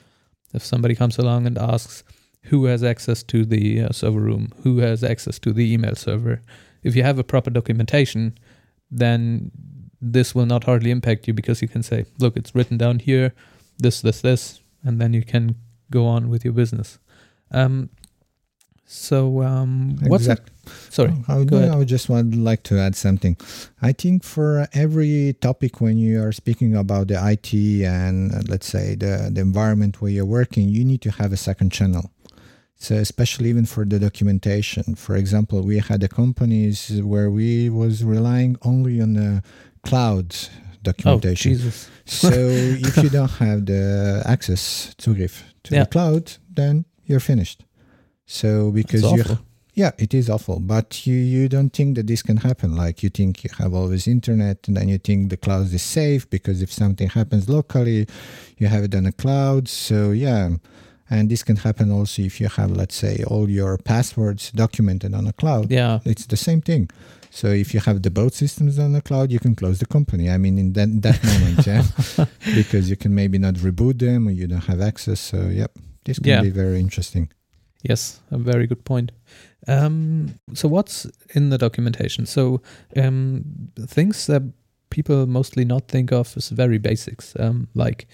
If 0.52 0.64
somebody 0.64 0.94
comes 0.94 1.16
along 1.16 1.46
and 1.46 1.56
asks 1.56 2.02
who 2.44 2.64
has 2.64 2.82
access 2.82 3.22
to 3.24 3.44
the 3.44 3.82
uh, 3.82 3.92
server 3.92 4.20
room, 4.20 4.52
who 4.62 4.78
has 4.78 5.04
access 5.04 5.38
to 5.40 5.52
the 5.52 5.72
email 5.72 5.94
server, 5.94 6.42
if 6.82 6.96
you 6.96 7.02
have 7.02 7.18
a 7.18 7.24
proper 7.24 7.50
documentation, 7.50 8.36
then 8.90 9.50
this 10.00 10.34
will 10.34 10.46
not 10.46 10.64
hardly 10.64 10.90
impact 10.90 11.28
you 11.28 11.34
because 11.34 11.60
you 11.62 11.68
can 11.68 11.82
say, 11.82 12.06
look, 12.18 12.36
it's 12.36 12.54
written 12.54 12.78
down 12.78 12.98
here, 13.00 13.34
this, 13.78 14.00
this, 14.00 14.20
this, 14.20 14.60
and 14.82 15.00
then 15.00 15.12
you 15.12 15.22
can 15.22 15.56
go 15.90 16.06
on 16.06 16.28
with 16.28 16.44
your 16.44 16.54
business. 16.54 16.98
Um, 17.50 17.90
so, 18.86 19.42
um, 19.42 19.98
what's 20.02 20.26
it? 20.26 20.32
Exact- 20.32 20.50
Sorry, 20.92 21.14
I 21.28 21.36
would. 21.38 21.52
I 21.52 21.76
would 21.76 21.88
just 21.88 22.08
would 22.08 22.34
like 22.34 22.62
to 22.64 22.78
add 22.78 22.96
something. 22.96 23.36
I 23.82 23.92
think 23.92 24.24
for 24.24 24.66
every 24.72 25.36
topic 25.40 25.80
when 25.80 25.96
you 25.96 26.22
are 26.22 26.32
speaking 26.32 26.74
about 26.74 27.08
the 27.08 27.14
IT 27.14 27.54
and 27.84 28.32
uh, 28.34 28.40
let's 28.48 28.66
say 28.66 28.94
the, 28.96 29.30
the 29.32 29.40
environment 29.40 30.00
where 30.00 30.10
you're 30.10 30.24
working, 30.24 30.68
you 30.68 30.84
need 30.84 31.02
to 31.02 31.10
have 31.12 31.32
a 31.32 31.36
second 31.36 31.70
channel. 31.70 32.10
So 32.84 32.96
uh, 32.96 33.00
especially 33.08 33.48
even 33.50 33.66
for 33.66 33.84
the 33.84 33.98
documentation. 33.98 34.94
For 34.96 35.14
example, 35.22 35.58
we 35.62 35.76
had 35.88 36.00
the 36.00 36.08
companies 36.08 36.78
where 37.12 37.30
we 37.30 37.68
was 37.68 38.02
relying 38.14 38.56
only 38.62 39.00
on 39.04 39.12
the 39.20 39.42
cloud 39.88 40.28
documentation 40.82 41.52
Oh. 41.52 41.54
Jesus. 41.56 41.88
so 42.06 42.30
if 42.88 42.96
you 43.04 43.10
don't 43.10 43.32
have 43.32 43.60
the 43.66 43.84
access 44.34 44.94
Zugriff 45.02 45.42
to 45.64 45.74
Yeah. 45.74 45.84
the 45.84 45.90
cloud, 45.94 46.24
then 46.60 46.74
you're 47.04 47.20
finished. 47.32 47.64
So 48.26 48.70
because 48.70 49.02
you 49.02 49.24
yeah, 49.74 49.92
it 49.98 50.12
is 50.14 50.28
awful, 50.28 50.58
but 50.60 51.06
you 51.06 51.14
you 51.16 51.48
don't 51.48 51.70
think 51.78 51.96
that 51.96 52.06
this 52.06 52.22
can 52.22 52.38
happen. 52.38 52.76
Like 52.76 53.02
you 53.04 53.10
think 53.18 53.44
you 53.44 53.50
have 53.58 53.72
always 53.74 54.06
internet, 54.06 54.66
and 54.68 54.76
then 54.76 54.88
you 54.88 54.98
think 54.98 55.30
the 55.30 55.36
cloud 55.36 55.72
is 55.72 55.82
safe 55.82 56.28
because 56.28 56.60
if 56.62 56.72
something 56.72 57.08
happens 57.08 57.48
locally, 57.48 58.06
you 58.58 58.66
have 58.68 58.84
it 58.84 58.94
on 58.94 59.04
the 59.04 59.12
cloud. 59.12 59.68
So 59.68 60.10
yeah, 60.10 60.50
and 61.10 61.28
this 61.30 61.42
can 61.42 61.56
happen 61.56 61.90
also 61.90 62.22
if 62.22 62.40
you 62.40 62.48
have, 62.48 62.70
let's 62.70 62.94
say, 62.94 63.24
all 63.26 63.50
your 63.50 63.76
passwords 63.78 64.50
documented 64.52 65.12
on 65.14 65.26
a 65.26 65.32
cloud. 65.32 65.70
Yeah, 65.70 65.98
It's 66.04 66.26
the 66.26 66.36
same 66.36 66.60
thing. 66.60 66.88
So 67.32 67.48
if 67.48 67.74
you 67.74 67.80
have 67.80 68.02
the 68.02 68.10
both 68.10 68.34
systems 68.34 68.78
on 68.78 68.92
the 68.92 69.00
cloud, 69.02 69.30
you 69.30 69.38
can 69.38 69.54
close 69.54 69.78
the 69.78 69.86
company. 69.86 70.28
I 70.30 70.38
mean, 70.38 70.58
in 70.58 70.72
that 70.72 70.88
that 71.02 71.22
moment, 71.24 71.66
yeah, 71.66 71.84
because 72.54 72.90
you 72.90 72.96
can 72.96 73.14
maybe 73.14 73.38
not 73.38 73.54
reboot 73.56 73.98
them 73.98 74.26
or 74.28 74.32
you 74.32 74.46
don't 74.48 74.66
have 74.66 74.80
access. 74.80 75.20
So 75.20 75.36
yep, 75.48 75.70
this 76.04 76.18
can 76.18 76.28
Yeah. 76.30 76.42
be 76.42 76.50
very 76.50 76.78
interesting. 76.80 77.28
Yes, 77.82 78.20
a 78.30 78.36
very 78.38 78.66
good 78.66 78.84
point. 78.84 79.12
Um, 79.68 80.34
so 80.54 80.68
what's 80.68 81.06
in 81.34 81.50
the 81.50 81.58
documentation? 81.58 82.26
So 82.26 82.60
um, 82.96 83.44
things 83.88 84.26
that 84.26 84.42
people 84.90 85.26
mostly 85.26 85.64
not 85.64 85.88
think 85.88 86.12
of 86.12 86.36
is 86.36 86.50
very 86.50 86.78
basics, 86.78 87.34
um, 87.38 87.68
like 87.74 88.06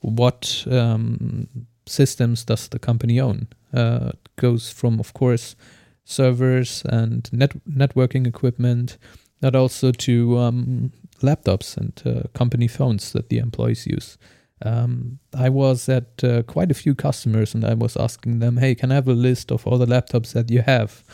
what 0.00 0.64
um, 0.70 1.46
systems 1.86 2.44
does 2.44 2.68
the 2.68 2.78
company 2.78 3.20
own? 3.20 3.48
Uh, 3.72 4.12
goes 4.36 4.70
from, 4.70 5.00
of 5.00 5.12
course, 5.14 5.56
servers 6.04 6.82
and 6.86 7.30
net- 7.32 7.64
networking 7.68 8.26
equipment, 8.26 8.98
but 9.40 9.54
also 9.54 9.90
to 9.92 10.38
um, 10.38 10.92
laptops 11.22 11.76
and 11.76 12.02
uh, 12.06 12.28
company 12.34 12.68
phones 12.68 13.12
that 13.12 13.28
the 13.28 13.38
employees 13.38 13.86
use. 13.86 14.18
Um, 14.62 15.18
I 15.36 15.48
was 15.48 15.88
at 15.88 16.22
uh, 16.22 16.42
quite 16.42 16.70
a 16.70 16.74
few 16.74 16.94
customers 16.94 17.54
and 17.54 17.64
I 17.64 17.74
was 17.74 17.96
asking 17.96 18.38
them, 18.38 18.56
hey, 18.56 18.74
can 18.74 18.90
I 18.92 18.94
have 18.94 19.08
a 19.08 19.12
list 19.12 19.50
of 19.50 19.66
all 19.66 19.78
the 19.78 19.86
laptops 19.86 20.32
that 20.32 20.50
you 20.50 20.62
have? 20.62 21.04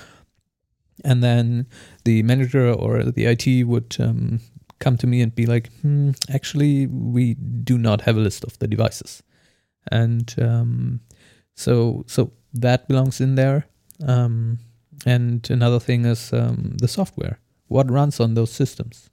And 1.05 1.23
then 1.23 1.67
the 2.05 2.23
manager 2.23 2.71
or 2.71 3.03
the 3.05 3.25
IT 3.25 3.67
would 3.67 3.97
um, 3.99 4.41
come 4.79 4.97
to 4.99 5.07
me 5.07 5.23
and 5.23 5.35
be 5.35 5.47
like, 5.47 5.73
hmm, 5.81 6.11
actually, 6.33 6.87
we 6.87 7.35
do 7.35 7.79
not 7.79 8.03
have 8.03 8.17
a 8.17 8.21
list 8.21 8.45
of 8.45 8.59
the 8.59 8.69
devices. 8.69 9.23
And 9.88 10.34
um, 10.40 11.00
so, 11.54 12.04
so 12.06 12.32
that 12.52 12.88
belongs 12.88 13.20
in 13.20 13.34
there. 13.34 13.66
Um, 14.06 14.58
and 15.06 15.49
another 15.50 15.80
thing 15.80 16.04
is 16.04 16.32
um, 16.32 16.76
the 16.78 16.88
software. 16.88 17.38
What 17.68 17.90
runs 17.90 18.20
on 18.20 18.34
those 18.34 18.50
systems? 18.50 19.10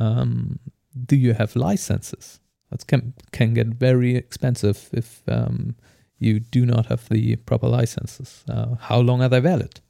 Um, 0.00 0.58
do 1.06 1.16
you 1.16 1.34
have 1.34 1.56
licenses? 1.56 2.40
That 2.70 2.86
can 2.86 3.14
can 3.32 3.54
get 3.54 3.66
very 3.66 4.16
expensive 4.16 4.88
if 4.92 5.22
um, 5.28 5.76
you 6.18 6.40
do 6.40 6.64
not 6.64 6.86
have 6.86 7.08
the 7.08 7.36
proper 7.36 7.68
licenses. 7.68 8.44
Uh, 8.48 8.76
how 8.80 9.00
long 9.00 9.22
are 9.22 9.28
they 9.28 9.40
valid? 9.40 9.80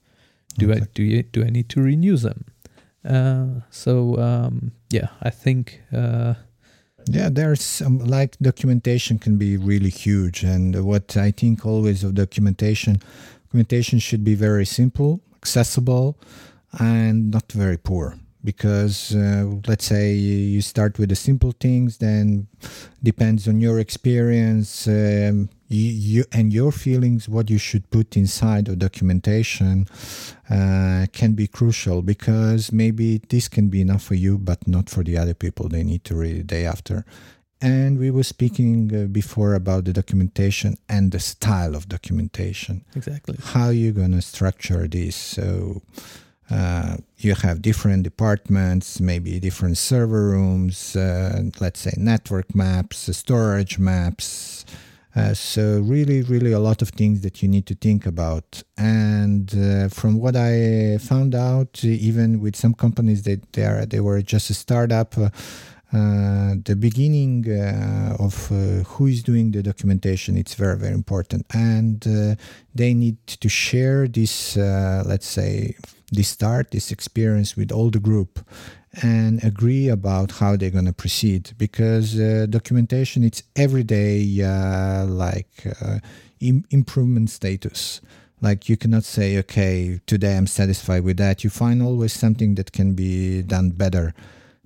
Do 0.58 0.72
I 0.72 0.80
do 0.94 1.02
you 1.02 1.22
do 1.22 1.44
I 1.44 1.50
need 1.50 1.68
to 1.70 1.82
renew 1.82 2.16
them? 2.16 2.44
Uh, 3.04 3.60
so 3.70 4.18
um, 4.18 4.72
yeah, 4.90 5.08
I 5.22 5.30
think 5.30 5.82
uh, 5.92 6.34
Yeah, 7.06 7.28
there's 7.30 7.62
some 7.62 7.99
like 7.99 8.38
documentation 8.38 9.18
can 9.18 9.37
be 9.37 9.56
really 9.56 9.90
huge, 9.90 10.42
and 10.42 10.84
what 10.84 11.16
I 11.16 11.32
think 11.32 11.66
always 11.66 12.02
of 12.02 12.14
documentation, 12.14 13.00
documentation 13.46 13.99
should 13.99 14.25
be 14.25 14.34
very 14.34 14.64
simple, 14.64 15.20
accessible, 15.37 16.16
and 16.78 17.30
not 17.30 17.52
very 17.52 17.76
poor. 17.76 18.16
Because 18.42 19.14
uh, 19.14 19.46
let's 19.66 19.87
say 19.87 20.12
you 20.12 20.61
start 20.61 20.99
with 20.99 21.08
the 21.08 21.14
simple 21.16 21.52
things, 21.52 21.96
then 21.99 22.46
depends 23.02 23.49
on 23.49 23.61
your 23.61 23.78
experience. 23.78 24.87
Um, 24.87 25.49
you, 25.75 25.90
you 25.93 26.25
and 26.33 26.52
your 26.52 26.73
feelings 26.73 27.28
what 27.28 27.50
you 27.50 27.59
should 27.59 27.88
put 27.90 28.16
inside 28.16 28.69
of 28.69 28.78
documentation 28.78 29.87
uh, 30.50 31.07
can 31.12 31.33
be 31.33 31.47
crucial 31.47 32.02
because 32.02 32.73
maybe 32.73 33.21
this 33.28 33.49
can 33.49 33.69
be 33.69 33.81
enough 33.81 34.02
for 34.02 34.14
you 34.14 34.38
but 34.38 34.66
not 34.66 34.88
for 34.88 35.02
the 35.02 35.19
other 35.19 35.35
people 35.35 35.69
they 35.69 35.83
need 35.83 36.04
to 36.04 36.14
read 36.14 36.37
it 36.37 36.47
day 36.47 36.64
after. 36.64 37.04
And 37.61 37.99
we 37.99 38.11
were 38.11 38.25
speaking 38.25 38.95
uh, 38.95 39.07
before 39.07 39.54
about 39.54 39.85
the 39.87 39.93
documentation 39.93 40.76
and 40.88 41.12
the 41.12 41.21
style 41.21 41.75
of 41.75 41.88
documentation. 41.88 42.85
Exactly. 42.95 43.37
how 43.43 43.71
you're 43.71 43.93
going 43.93 44.12
to 44.12 44.21
structure 44.21 44.87
this? 44.87 45.16
So 45.16 45.81
uh, 46.50 46.99
you 47.16 47.35
have 47.35 47.62
different 47.62 48.02
departments 48.02 49.00
maybe 49.00 49.40
different 49.40 49.78
server 49.78 50.26
rooms 50.28 50.95
uh, 50.95 51.43
let's 51.59 51.81
say 51.81 51.95
network 51.97 52.54
maps 52.54 52.99
storage 53.16 53.78
maps 53.78 54.66
uh, 55.16 55.33
so 55.35 55.80
really 55.80 56.23
really 56.23 56.52
a 56.52 56.59
lot 56.59 56.83
of 56.83 56.88
things 56.90 57.21
that 57.21 57.42
you 57.42 57.49
need 57.49 57.66
to 57.66 57.75
think 57.75 58.06
about. 58.06 58.62
And 58.76 59.54
uh, 59.54 59.88
from 59.88 60.18
what 60.18 60.37
i 60.37 60.99
found 60.99 61.35
out 61.35 61.85
even 61.85 62.40
with 62.40 62.56
some 62.56 62.75
companies 62.75 63.23
that 63.23 63.52
they 63.52 63.64
are 63.64 63.87
they 63.87 64.00
were 64.00 64.21
just 64.23 64.50
a 64.50 64.54
startup 64.54 65.16
uh, 65.16 65.30
uh, 65.92 66.56
the 66.64 66.75
beginning 66.75 67.49
uh, 67.49 68.16
of 68.18 68.50
uh, 68.50 68.83
who 68.83 69.06
is 69.06 69.23
doing 69.23 69.52
the 69.52 69.62
documentation 69.62 70.37
it's 70.37 70.54
very 70.54 70.76
very 70.76 70.94
important. 70.94 71.47
And 71.54 72.00
they 72.75 72.94
need 72.94 73.18
to 73.28 73.49
share 73.49 74.09
this 74.09 74.56
let's 74.56 75.26
say 75.26 75.76
this 76.14 76.28
start 76.28 76.71
this 76.71 76.90
experience 76.90 77.56
with 77.56 77.71
all 77.73 77.90
the 77.90 78.00
group 78.00 78.38
and 79.02 79.42
agree 79.42 79.88
about 79.88 80.30
how 80.40 80.56
they're 80.56 80.71
going 80.71 80.85
to 80.87 80.92
proceed 80.92 81.52
because 81.59 82.18
uh, 82.18 82.47
documentation 82.49 83.25
it's 83.25 83.42
everyday 83.56 84.40
uh, 84.42 85.04
like 85.06 85.66
uh, 85.83 85.99
Im- 86.40 86.64
improvement 86.71 87.30
status. 87.30 88.00
Like 88.40 88.68
you 88.68 88.76
cannot 88.76 89.04
say 89.04 89.38
okay 89.38 90.00
today 90.06 90.37
i'm 90.37 90.47
satisfied 90.47 91.02
with 91.04 91.16
that. 91.16 91.42
You 91.44 91.50
find 91.50 91.83
always 91.83 92.12
something 92.12 92.54
that 92.56 92.73
can 92.73 92.94
be 92.94 93.42
done 93.42 93.71
better. 93.71 94.14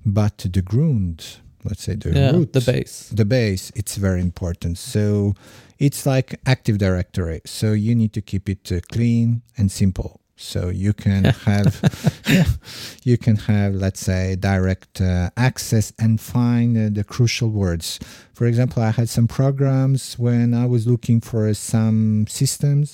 But 0.05 0.39
the 0.53 0.63
ground 0.63 1.39
let's 1.65 1.83
say 1.85 1.95
the 1.95 2.11
Yeah, 2.11 2.31
root 2.33 2.53
the 2.53 2.61
base. 2.61 3.09
the 3.11 3.25
base 3.25 3.71
it's 3.75 3.97
very 3.97 4.21
important. 4.21 4.79
So 4.79 5.35
it's 5.79 6.05
like 6.07 6.41
active 6.45 6.77
directory 6.79 7.41
so 7.45 7.73
you 7.73 7.95
need 7.95 8.13
to 8.13 8.21
keep 8.21 8.49
it 8.49 8.71
uh, 8.73 8.81
clean 8.93 9.43
and 9.57 9.71
simple 9.71 10.21
so 10.39 10.69
you 10.69 10.93
can 10.93 11.25
have 11.45 11.81
yeah, 12.29 12.45
you 13.05 13.19
can 13.19 13.37
have 13.37 13.75
let's 13.75 14.01
say 14.01 14.37
direct 14.37 15.01
uh, 15.01 15.31
access 15.37 15.93
and 15.99 16.21
find 16.21 16.79
uh, 16.79 16.89
the 16.91 17.05
crucial 17.05 17.51
words 17.51 17.99
for 18.39 18.47
example 18.53 18.81
i 18.91 18.93
had 19.01 19.09
some 19.17 19.27
programs 19.41 20.01
when 20.27 20.47
i 20.55 20.67
was 20.75 20.83
looking 20.93 21.19
for 21.31 21.43
some 21.73 21.99
systems 22.41 22.87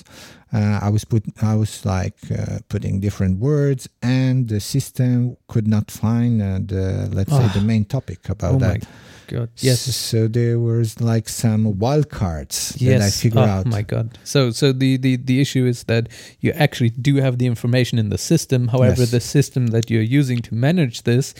uh, 0.57 0.77
i 0.87 0.89
was 0.95 1.03
put 1.11 1.23
i 1.53 1.55
was 1.63 1.73
like 1.95 2.17
uh, 2.39 2.57
putting 2.73 2.93
different 3.07 3.35
words 3.49 3.81
and 4.19 4.35
the 4.53 4.59
system 4.75 5.13
could 5.51 5.67
not 5.75 5.85
find 6.03 6.33
uh, 6.41 6.47
the 6.73 6.85
let's 7.17 7.31
say 7.37 7.47
the 7.59 7.65
main 7.73 7.85
topic 7.95 8.21
about 8.35 8.53
Oh 8.55 8.59
that 8.65 8.77
my 8.81 8.87
god. 9.33 9.49
Yes. 9.69 9.79
so 10.09 10.27
there 10.39 10.57
was 10.71 10.87
like 11.11 11.27
some 11.43 11.61
wildcards 11.83 12.55
that 12.85 13.01
I 13.01 13.05
yes. 13.09 13.21
figure 13.23 13.41
oh 13.41 13.55
out. 13.55 13.65
my 13.77 13.81
god. 13.93 14.07
So 14.23 14.39
so 14.59 14.65
the, 14.83 14.91
the 15.05 15.13
the 15.29 15.37
issue 15.45 15.65
is 15.73 15.79
that 15.91 16.03
you 16.43 16.49
actually 16.65 16.91
do 17.09 17.13
have 17.25 17.35
the 17.41 17.47
information 17.53 17.95
in 18.03 18.07
the 18.15 18.21
system. 18.31 18.61
However, 18.75 19.01
Yes. 19.05 19.11
the 19.17 19.23
system 19.37 19.63
that 19.75 19.85
you're 19.91 20.09
using 20.21 20.39
to 20.47 20.51
manage 20.67 20.97
this 21.11 21.33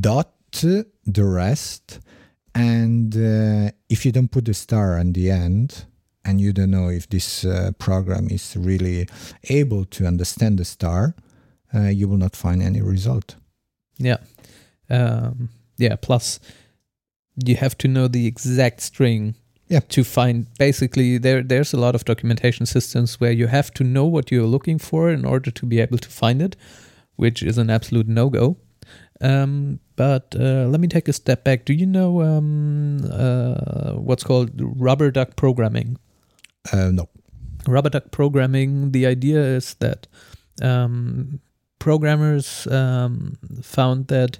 dot 0.00 0.28
the 0.52 1.24
rest, 1.24 1.98
and 2.54 3.16
uh, 3.16 3.70
if 3.88 4.04
you 4.04 4.12
don't 4.12 4.30
put 4.30 4.44
the 4.44 4.54
star 4.54 4.98
on 4.98 5.14
the 5.14 5.30
end, 5.30 5.86
and 6.24 6.40
you 6.40 6.52
don't 6.52 6.70
know 6.70 6.88
if 6.88 7.08
this 7.08 7.44
uh, 7.44 7.72
program 7.78 8.28
is 8.30 8.56
really 8.56 9.08
able 9.44 9.84
to 9.86 10.06
understand 10.06 10.58
the 10.58 10.64
star, 10.64 11.14
uh, 11.74 11.88
you 11.88 12.08
will 12.08 12.16
not 12.16 12.36
find 12.36 12.62
any 12.62 12.80
result. 12.80 13.36
Yeah. 13.98 14.18
Um, 14.88 15.48
yeah. 15.78 15.96
Plus, 15.96 16.38
you 17.44 17.56
have 17.56 17.76
to 17.78 17.88
know 17.88 18.08
the 18.08 18.26
exact 18.26 18.80
string. 18.80 19.34
Yeah. 19.68 19.80
To 19.88 20.04
find 20.04 20.46
basically 20.58 21.18
there, 21.18 21.42
there's 21.42 21.72
a 21.72 21.78
lot 21.78 21.94
of 21.94 22.04
documentation 22.04 22.66
systems 22.66 23.18
where 23.18 23.32
you 23.32 23.46
have 23.46 23.72
to 23.74 23.84
know 23.84 24.04
what 24.04 24.30
you're 24.30 24.46
looking 24.46 24.78
for 24.78 25.10
in 25.10 25.24
order 25.24 25.50
to 25.50 25.66
be 25.66 25.80
able 25.80 25.98
to 25.98 26.08
find 26.08 26.42
it, 26.42 26.56
which 27.16 27.42
is 27.42 27.56
an 27.58 27.70
absolute 27.70 28.06
no 28.06 28.28
go. 28.28 28.58
Um, 29.22 29.78
but 29.96 30.34
uh, 30.38 30.66
let 30.66 30.80
me 30.80 30.88
take 30.88 31.08
a 31.08 31.12
step 31.12 31.44
back. 31.44 31.64
Do 31.64 31.72
you 31.72 31.86
know 31.86 32.22
um, 32.22 33.08
uh, 33.10 33.92
what's 33.92 34.24
called 34.24 34.50
rubber 34.56 35.10
duck 35.10 35.36
programming? 35.36 35.96
Uh, 36.70 36.90
no. 36.90 37.08
rubber 37.66 37.90
duck 37.90 38.10
programming 38.10 38.92
the 38.92 39.06
idea 39.06 39.40
is 39.40 39.74
that 39.74 40.06
um, 40.62 41.40
programmers 41.78 42.66
um, 42.68 43.36
found 43.62 44.06
that 44.08 44.38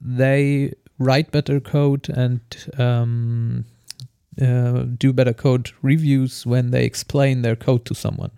they 0.00 0.72
write 0.98 1.30
better 1.30 1.60
code 1.60 2.08
and 2.10 2.40
um, 2.78 3.64
uh, 4.40 4.84
do 4.98 5.12
better 5.12 5.32
code 5.32 5.70
reviews 5.82 6.44
when 6.44 6.70
they 6.70 6.84
explain 6.84 7.42
their 7.42 7.56
code 7.56 7.84
to 7.86 7.94
someone. 7.94 8.30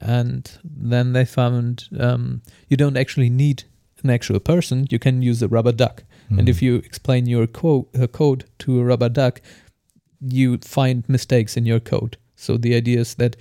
And 0.00 0.50
then 0.64 1.12
they 1.12 1.24
found 1.24 1.88
um, 1.98 2.42
you 2.68 2.76
don't 2.76 2.96
actually 2.96 3.30
need 3.30 3.64
an 4.02 4.10
actual 4.10 4.40
person 4.40 4.86
you 4.90 4.98
can 4.98 5.22
use 5.22 5.42
a 5.42 5.48
rubber 5.48 5.72
duck. 5.72 6.04
And 6.28 6.48
if 6.48 6.60
you 6.60 6.76
explain 6.76 7.26
your 7.26 7.46
co- 7.46 7.88
uh, 7.98 8.08
code 8.08 8.44
to 8.58 8.80
a 8.80 8.84
rubber 8.84 9.08
duck, 9.08 9.40
you 10.32 10.58
find 10.58 11.04
mistakes 11.08 11.56
in 11.56 11.66
your 11.66 11.80
code. 11.80 12.16
So 12.34 12.56
the 12.56 12.74
idea 12.74 13.00
is 13.00 13.14
that 13.16 13.36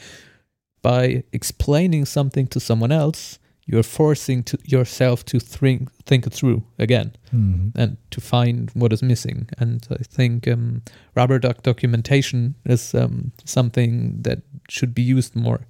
by 0.81 1.23
explaining 1.33 2.05
something 2.05 2.47
to 2.47 2.59
someone 2.59 2.91
else, 2.91 3.39
you're 3.67 3.83
forcing 3.83 4.43
to 4.43 4.57
yourself 4.63 5.25
to 5.25 5.39
think 5.39 5.89
think 6.05 6.27
it 6.27 6.33
through 6.33 6.61
again 6.77 7.11
Mhm. 7.33 7.71
and 7.75 7.97
to 8.11 8.21
find 8.21 8.69
what 8.75 8.93
is 8.93 9.01
missing. 9.01 9.47
And 9.57 9.87
I 9.89 10.03
think 10.03 10.47
um, 10.47 10.83
rubber 11.15 11.39
duck 11.39 11.63
documentation 11.63 12.53
is 12.63 12.93
um, 12.93 13.31
something 13.43 14.21
that 14.21 14.41
should 14.69 14.93
be 14.93 15.01
used 15.01 15.35
more. 15.35 15.61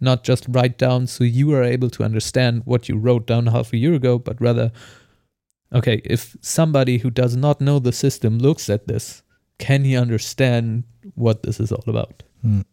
Not 0.00 0.24
just 0.24 0.46
write 0.48 0.78
down 0.78 1.06
so 1.06 1.24
you 1.24 1.52
are 1.52 1.62
able 1.62 1.90
to 1.90 2.02
understand 2.04 2.62
what 2.64 2.88
you 2.88 2.96
wrote 2.96 3.26
down 3.26 3.46
half 3.48 3.72
a 3.74 3.76
year 3.76 3.92
ago, 3.94 4.18
but 4.18 4.40
rather, 4.40 4.72
okay, 5.72 6.00
if 6.04 6.36
somebody 6.40 6.98
who 6.98 7.10
does 7.10 7.36
not 7.36 7.60
know 7.60 7.78
the 7.78 7.92
system 7.92 8.38
looks 8.38 8.70
at 8.70 8.86
this, 8.88 9.22
can 9.58 9.84
he 9.84 9.96
understand 9.96 10.84
what 11.14 11.42
this 11.42 11.60
is 11.60 11.72
all 11.72 11.84
about? 11.86 12.22
Mm. 12.44 12.64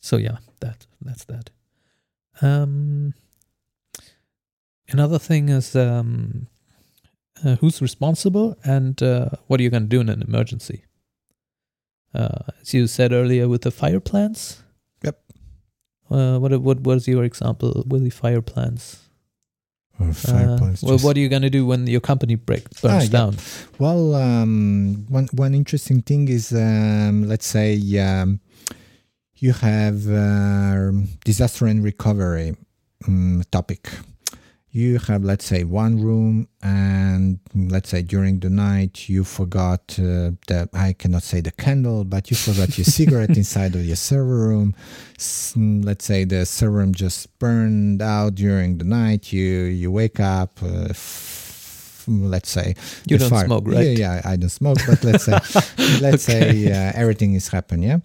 So 0.00 0.16
yeah, 0.16 0.38
that 0.60 0.86
that's 1.00 1.24
that. 1.24 1.50
Um, 2.42 3.14
another 4.88 5.18
thing 5.18 5.48
is 5.48 5.76
um, 5.76 6.48
uh, 7.44 7.56
who's 7.56 7.80
responsible 7.80 8.56
and 8.64 9.02
uh, 9.02 9.30
what 9.46 9.60
are 9.60 9.62
you 9.62 9.70
going 9.70 9.84
to 9.84 9.88
do 9.88 10.00
in 10.00 10.08
an 10.08 10.22
emergency? 10.22 10.84
Uh, 12.12 12.38
as 12.60 12.72
you 12.74 12.86
said 12.86 13.12
earlier, 13.12 13.48
with 13.48 13.62
the 13.62 13.70
fire 13.70 14.00
plants. 14.00 14.62
Yep. 15.02 15.20
Uh, 16.10 16.38
what 16.38 16.60
what 16.60 16.80
was 16.82 17.08
your 17.08 17.24
example 17.24 17.84
with 17.86 18.04
the 18.04 18.10
fire 18.10 18.42
plans? 18.42 19.03
Or 20.00 20.12
fire 20.12 20.48
Uh, 20.50 20.58
well, 20.82 20.94
just- 20.94 21.04
what 21.04 21.16
are 21.16 21.20
you 21.20 21.28
going 21.28 21.42
to 21.42 21.50
do 21.50 21.64
when 21.66 21.86
your 21.86 22.00
company 22.00 22.34
break 22.34 22.64
burns 22.82 22.94
Ah, 22.94 23.00
yeah. 23.02 23.08
down? 23.08 23.36
Well, 23.78 24.14
um, 24.14 25.06
one 25.08 25.28
one 25.32 25.54
interesting 25.54 26.02
thing 26.02 26.28
is, 26.28 26.52
um, 26.52 27.28
let's 27.28 27.46
say, 27.46 27.78
um, 27.98 28.40
you 29.36 29.52
have 29.52 30.08
uh, 30.08 30.90
disaster 31.24 31.66
and 31.66 31.82
recovery 31.84 32.56
um, 33.06 33.42
topic. 33.50 33.88
You 34.76 34.98
have, 35.06 35.22
let's 35.22 35.44
say, 35.44 35.62
one 35.62 36.02
room, 36.02 36.48
and 36.60 37.38
let's 37.54 37.90
say 37.90 38.02
during 38.02 38.40
the 38.40 38.50
night 38.50 39.08
you 39.08 39.22
forgot 39.22 39.82
uh, 40.00 40.34
the 40.48 40.68
I 40.74 40.94
cannot 40.94 41.22
say 41.22 41.40
the 41.40 41.52
candle, 41.52 42.02
but 42.02 42.28
you 42.28 42.36
forgot 42.36 42.76
your 42.76 42.84
cigarette 42.98 43.36
inside 43.36 43.76
of 43.76 43.84
your 43.86 43.94
server 43.94 44.48
room. 44.48 44.74
S- 45.16 45.54
let's 45.56 46.04
say 46.04 46.24
the 46.24 46.44
server 46.44 46.78
room 46.78 46.92
just 46.92 47.38
burned 47.38 48.02
out 48.02 48.34
during 48.34 48.78
the 48.78 48.84
night. 48.84 49.32
You 49.32 49.46
you 49.82 49.92
wake 49.92 50.18
up. 50.18 50.60
Uh, 50.60 50.88
f- 50.90 52.04
let's 52.08 52.50
say 52.50 52.74
You 53.06 53.16
don't 53.18 53.30
fire- 53.30 53.46
smoke, 53.46 53.68
right? 53.68 53.86
Yeah, 53.96 54.16
yeah, 54.16 54.22
I 54.24 54.34
don't 54.34 54.50
smoke, 54.50 54.78
but 54.88 55.04
let's 55.04 55.22
say 55.22 55.32
let's 56.02 56.28
Okay. 56.28 56.66
say 56.66 56.72
uh, 56.72 56.92
everything 56.96 57.34
is 57.34 57.46
happening, 57.46 57.88
yeah. 57.88 57.98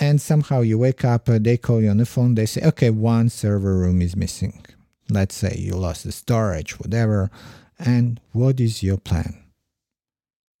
And 0.00 0.22
somehow 0.22 0.62
you 0.62 0.78
wake 0.78 1.04
up, 1.04 1.28
uh, 1.28 1.38
they 1.38 1.58
call 1.58 1.82
you 1.82 1.90
on 1.90 1.98
the 1.98 2.06
phone, 2.06 2.34
they 2.34 2.46
say, 2.46 2.62
okay, 2.64 2.88
one 2.90 3.28
server 3.28 3.76
room 3.76 4.00
is 4.00 4.16
missing. 4.16 4.64
Let's 5.10 5.34
say 5.34 5.56
you 5.58 5.74
lost 5.74 6.04
the 6.04 6.12
storage, 6.12 6.78
whatever. 6.78 7.30
And 7.78 8.20
what 8.32 8.60
is 8.60 8.82
your 8.82 8.96
plan? 8.96 9.44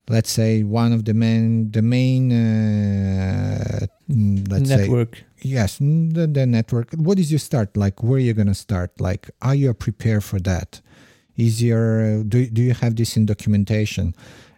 let's 0.08 0.30
say 0.30 0.62
one 0.62 0.92
of 0.92 1.04
the 1.04 1.14
main 1.14 1.70
the 1.70 1.82
main 1.82 2.32
uh, 2.32 3.86
let's 4.08 4.68
say 4.68 4.76
Network. 4.76 5.24
yes 5.40 5.78
mm, 5.78 6.12
the, 6.12 6.26
the 6.26 6.46
network 6.46 6.92
what 6.94 7.18
is 7.18 7.32
your 7.32 7.38
start 7.38 7.76
like 7.76 8.02
where 8.02 8.18
you're 8.18 8.34
gonna 8.34 8.54
start 8.54 8.90
like 9.00 9.30
are 9.40 9.54
you 9.54 9.72
prepared 9.72 10.22
for 10.22 10.38
that 10.40 10.80
is 11.36 11.62
your 11.62 12.22
do, 12.24 12.46
do 12.46 12.62
you 12.62 12.74
have 12.74 12.96
this 12.96 13.16
in 13.16 13.26
documentation 13.26 14.14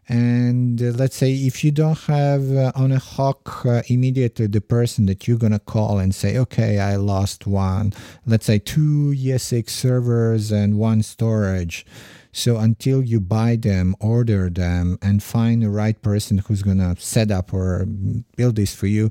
and 0.09 0.81
uh, 0.81 0.87
let's 0.87 1.17
say 1.17 1.33
if 1.33 1.65
you 1.65 1.71
don't 1.71 1.99
have 2.01 2.51
uh, 2.53 2.73
on 2.75 2.93
a 2.93 2.99
hawk 2.99 3.67
uh, 3.67 3.83
immediately 3.89 4.47
the 4.47 4.61
person 4.61 5.07
that 5.07 5.27
you're 5.27 5.39
gonna 5.39 5.59
call 5.59 5.99
and 5.99 6.15
say 6.15 6.39
okay 6.39 6.79
i 6.79 6.95
lost 6.97 7.47
one 7.47 7.93
let's 8.25 8.47
say 8.47 8.59
two 8.59 9.13
esx 9.17 9.71
servers 9.71 10.53
and 10.53 10.79
one 10.79 11.03
storage 11.03 11.85
so 12.37 12.59
until 12.59 13.03
you 13.03 13.19
buy 13.19 13.57
them, 13.57 13.97
order 13.99 14.51
them, 14.51 14.99
and 15.01 15.23
find 15.23 15.63
the 15.63 15.71
right 15.71 16.01
person 16.03 16.37
who's 16.37 16.63
gonna 16.63 16.95
set 16.99 17.31
up 17.31 17.55
or 17.55 17.87
build 18.37 18.57
this 18.57 18.75
for 18.75 18.87
you, 18.87 19.11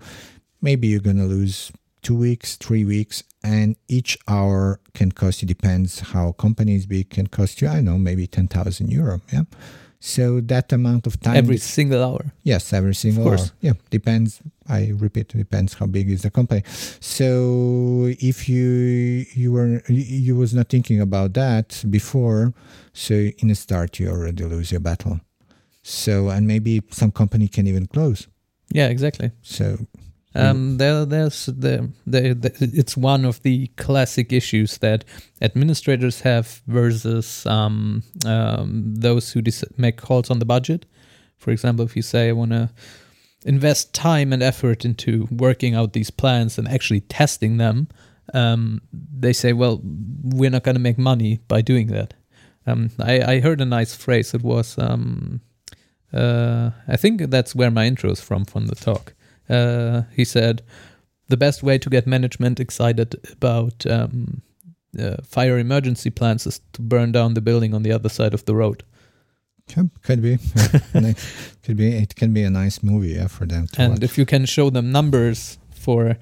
maybe 0.62 0.90
you're 0.90 1.00
gonna 1.00 1.26
lose 1.26 1.72
two 2.04 2.16
weeks, 2.16 2.56
three 2.56 2.86
weeks, 2.86 3.24
and 3.44 3.78
each 3.88 4.16
hour 4.28 4.80
can 4.94 5.12
cost 5.12 5.42
you. 5.42 5.48
Depends 5.48 6.02
how 6.12 6.34
companies 6.34 6.86
big 6.86 7.10
can 7.10 7.26
cost 7.26 7.64
you. 7.64 7.68
I 7.68 7.82
know 7.82 7.98
maybe 7.98 8.28
ten 8.28 8.48
thousand 8.48 8.92
euro. 8.92 9.22
Yeah. 9.34 9.46
So 10.06 10.40
that 10.42 10.72
amount 10.72 11.08
of 11.08 11.20
time 11.20 11.36
Every 11.36 11.58
single 11.58 12.04
hour. 12.04 12.32
Yes, 12.44 12.72
every 12.74 12.94
single 12.94 13.24
course. 13.24 13.46
hour. 13.50 13.58
Yeah, 13.62 13.74
depends. 13.90 14.40
I 14.70 14.92
repeat, 14.94 15.30
depends 15.30 15.74
how 15.74 15.88
big 15.88 16.12
is 16.12 16.22
the 16.22 16.30
company. 16.30 16.62
So 17.00 18.14
if 18.20 18.48
you 18.48 19.26
you 19.34 19.52
were 19.52 19.82
you 19.88 20.36
was 20.36 20.54
not 20.54 20.70
thinking 20.70 21.02
about 21.02 21.34
that 21.34 21.84
before, 21.90 22.54
so 22.94 23.16
in 23.16 23.48
the 23.48 23.56
start 23.56 24.00
you 24.00 24.10
already 24.10 24.44
lose 24.44 24.72
your 24.72 24.80
battle. 24.80 25.22
So 25.82 26.30
and 26.30 26.46
maybe 26.46 26.84
some 26.92 27.12
company 27.12 27.48
can 27.48 27.66
even 27.66 27.88
close. 27.88 28.28
Yeah, 28.70 28.90
exactly. 28.90 29.32
So 29.42 29.88
Um, 30.36 30.78
there, 30.78 31.06
there's 31.06 31.46
the, 31.46 31.92
the, 32.06 32.34
the, 32.34 32.70
it's 32.74 32.98
one 32.98 33.24
of 33.24 33.42
the 33.44 33.68
classic 33.78 34.34
issues 34.34 34.78
that 34.80 35.06
administrators 35.42 36.22
have 36.22 36.62
versus 36.68 37.46
um, 37.46 38.04
um, 38.26 38.94
those 38.96 39.32
who 39.32 39.42
dis- 39.42 39.64
make 39.78 39.96
calls 39.96 40.30
on 40.30 40.40
the 40.40 40.46
budget. 40.46 40.86
For 41.38 41.52
example, 41.52 41.86
if 41.86 41.96
you 41.96 42.02
say 42.02 42.30
I 42.30 42.34
want 42.34 42.52
to 42.52 42.70
invest 43.46 43.94
time 43.94 44.34
and 44.34 44.44
effort 44.44 44.84
into 44.84 45.28
working 45.32 45.74
out 45.74 45.94
these 45.94 46.12
plans 46.12 46.58
and 46.58 46.68
actually 46.68 47.02
testing 47.02 47.58
them, 47.58 47.88
um, 48.34 48.82
they 48.92 49.34
say, 49.34 49.54
well, 49.54 49.80
we're 49.84 50.50
not 50.50 50.64
going 50.64 50.76
to 50.76 50.82
make 50.82 50.98
money 50.98 51.40
by 51.48 51.62
doing 51.62 51.88
that. 51.88 52.14
Um, 52.68 52.90
I, 53.00 53.36
I 53.36 53.40
heard 53.40 53.62
a 53.62 53.66
nice 53.66 53.96
phrase. 53.96 54.34
It 54.34 54.42
was, 54.42 54.78
um, 54.78 55.42
uh, 56.12 56.72
I 56.88 56.98
think 56.98 57.22
that's 57.30 57.56
where 57.56 57.72
my 57.72 57.86
intro 57.86 58.12
is 58.12 58.20
from, 58.20 58.46
from 58.46 58.66
the 58.68 58.76
talk. 58.76 59.14
Uh, 59.50 60.04
he 60.14 60.26
said, 60.26 60.62
the 61.28 61.38
best 61.38 61.64
way 61.64 61.78
to 61.78 61.90
get 61.90 62.08
management 62.08 62.60
excited 62.60 63.16
about 63.32 63.86
um, 63.86 64.42
uh, 65.00 65.18
fire 65.24 65.58
emergency 65.58 66.10
plans 66.10 66.46
is 66.46 66.62
to 66.74 66.82
burn 66.82 67.12
down 67.12 67.34
the 67.34 67.42
building 67.42 67.74
on 67.74 67.84
the 67.84 67.92
other 67.92 68.10
side 68.10 68.34
of 68.34 68.46
the 68.46 68.56
road. 68.56 68.84
could, 69.68 69.90
could 70.04 70.22
be, 70.22 70.38
could 71.64 71.78
be. 71.78 71.96
It 71.96 72.16
can 72.16 72.34
be 72.34 72.44
a 72.44 72.50
nice 72.50 72.84
movie 72.84 73.14
yeah, 73.14 73.28
for 73.28 73.46
them 73.46 73.68
to 73.68 73.82
and 73.82 73.94
watch. 73.94 74.04
if 74.04 74.18
you 74.18 74.26
can 74.26 74.46
show 74.46 74.70
them 74.70 74.92
numbers 74.92 75.58
for 75.72 76.18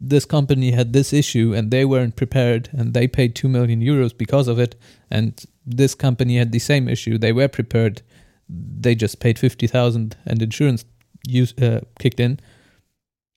this 0.00 0.24
company 0.24 0.72
had 0.72 0.92
this 0.92 1.12
issue 1.12 1.54
and 1.54 1.70
they 1.70 1.84
weren't 1.84 2.16
prepared 2.16 2.68
and 2.72 2.94
they 2.94 3.08
paid 3.08 3.34
2 3.34 3.48
million 3.48 3.80
euros 3.80 4.16
because 4.16 4.48
of 4.48 4.58
it 4.58 4.74
and 5.10 5.46
this 5.64 5.94
company 5.94 6.36
had 6.36 6.52
the 6.52 6.58
same 6.58 6.88
issue 6.88 7.16
they 7.16 7.32
were 7.32 7.48
prepared 7.48 8.02
they 8.48 8.94
just 8.94 9.20
paid 9.20 9.38
50,000 9.38 10.16
and 10.26 10.42
insurance 10.42 10.84
use, 11.26 11.54
uh, 11.58 11.80
kicked 11.98 12.20
in 12.20 12.38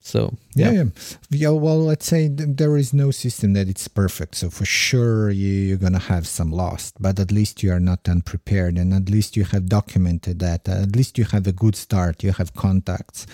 so 0.07 0.33
yeah, 0.55 0.71
yeah. 0.71 0.83
Yeah, 1.29 1.49
well, 1.49 1.79
let's 1.79 2.05
say 2.05 2.29
there 2.29 2.77
is 2.77 2.93
no 2.93 3.11
system 3.11 3.51
that 3.53 3.67
it's 3.67 3.89
perfect. 3.89 4.35
So 4.35 4.49
for 4.49 4.63
sure 4.63 5.29
you, 5.29 5.51
you're 5.51 5.77
gonna 5.77 5.99
have 5.99 6.25
some 6.25 6.49
lost, 6.49 6.95
but 7.01 7.19
at 7.19 7.29
least 7.29 7.61
you 7.61 7.73
are 7.73 7.79
not 7.81 8.07
unprepared, 8.07 8.77
and 8.77 8.93
at 8.93 9.09
least 9.09 9.35
you 9.35 9.43
have 9.43 9.67
documented 9.67 10.39
that. 10.39 10.69
At 10.69 10.95
least 10.95 11.17
you 11.17 11.25
have 11.25 11.45
a 11.45 11.51
good 11.51 11.75
start. 11.75 12.23
You 12.23 12.31
have 12.31 12.53
contacts. 12.53 13.27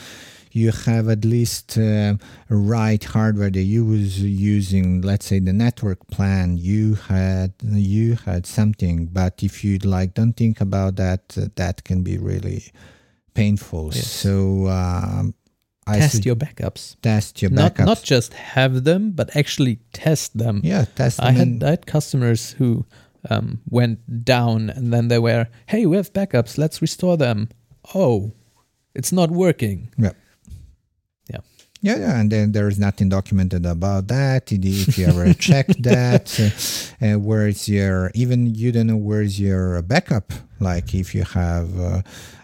You 0.51 0.71
have 0.71 1.09
at 1.09 1.23
least 1.25 1.77
uh, 1.77 2.15
right 2.49 3.03
hardware 3.03 3.51
that 3.51 3.61
you 3.61 3.85
was 3.85 4.19
using. 4.21 5.01
Let's 5.01 5.27
say 5.27 5.37
the 5.37 5.53
network 5.53 6.07
plan. 6.07 6.57
You 6.57 6.95
had 6.95 7.53
you 7.61 8.15
had 8.25 8.47
something, 8.47 9.05
but 9.05 9.43
if 9.43 9.63
you 9.63 9.77
like 9.77 10.15
don't 10.15 10.33
think 10.33 10.59
about 10.59 10.95
that, 10.95 11.29
that 11.55 11.83
can 11.83 12.01
be 12.01 12.17
really 12.17 12.71
painful. 13.33 13.91
Yes. 13.93 14.07
So. 14.07 14.67
Um, 14.67 15.33
I 15.85 15.99
test 15.99 16.25
your 16.25 16.37
backups 16.37 16.95
test 17.01 17.41
your 17.41 17.51
not 17.51 17.75
backups. 17.75 17.85
not 17.85 18.03
just 18.03 18.31
have 18.33 18.85
them 18.85 19.11
but 19.11 19.35
actually 19.35 19.79
test 19.91 20.37
them 20.37 20.61
yeah, 20.63 20.85
test 20.95 21.17
them. 21.17 21.27
I 21.27 21.31
had 21.31 21.61
I 21.61 21.69
had 21.71 21.85
customers 21.85 22.51
who 22.51 22.85
um, 23.29 23.61
went 23.69 24.25
down 24.25 24.69
and 24.69 24.93
then 24.93 25.07
they 25.07 25.19
were, 25.19 25.47
hey, 25.67 25.85
we 25.85 25.97
have 25.97 26.13
backups, 26.13 26.57
let's 26.57 26.81
restore 26.81 27.17
them. 27.17 27.49
Oh, 27.93 28.33
it's 28.95 29.11
not 29.11 29.31
working. 29.31 29.91
yeah. 29.97 30.11
Yeah. 31.29 31.39
Yeah, 31.81 31.97
yeah, 31.97 32.19
and 32.19 32.31
then 32.31 32.53
there 32.53 32.69
is 32.69 32.79
nothing 32.79 33.09
documented 33.09 33.65
about 33.65 34.07
that. 34.07 34.53
If 34.53 34.97
you 34.97 35.05
ever 35.05 35.33
check 35.47 35.67
that, 35.79 36.39
uh, 37.01 37.05
uh, 37.05 37.19
where 37.19 37.47
is 37.47 37.67
your 37.67 38.09
even 38.13 38.55
you 38.55 38.71
don't 38.71 38.87
know 38.87 38.95
where's 38.95 39.37
your 39.37 39.81
backup. 39.81 40.31
Like 40.61 40.93
if 40.95 41.13
you 41.13 41.25
have, 41.25 41.77
uh, 41.77 42.01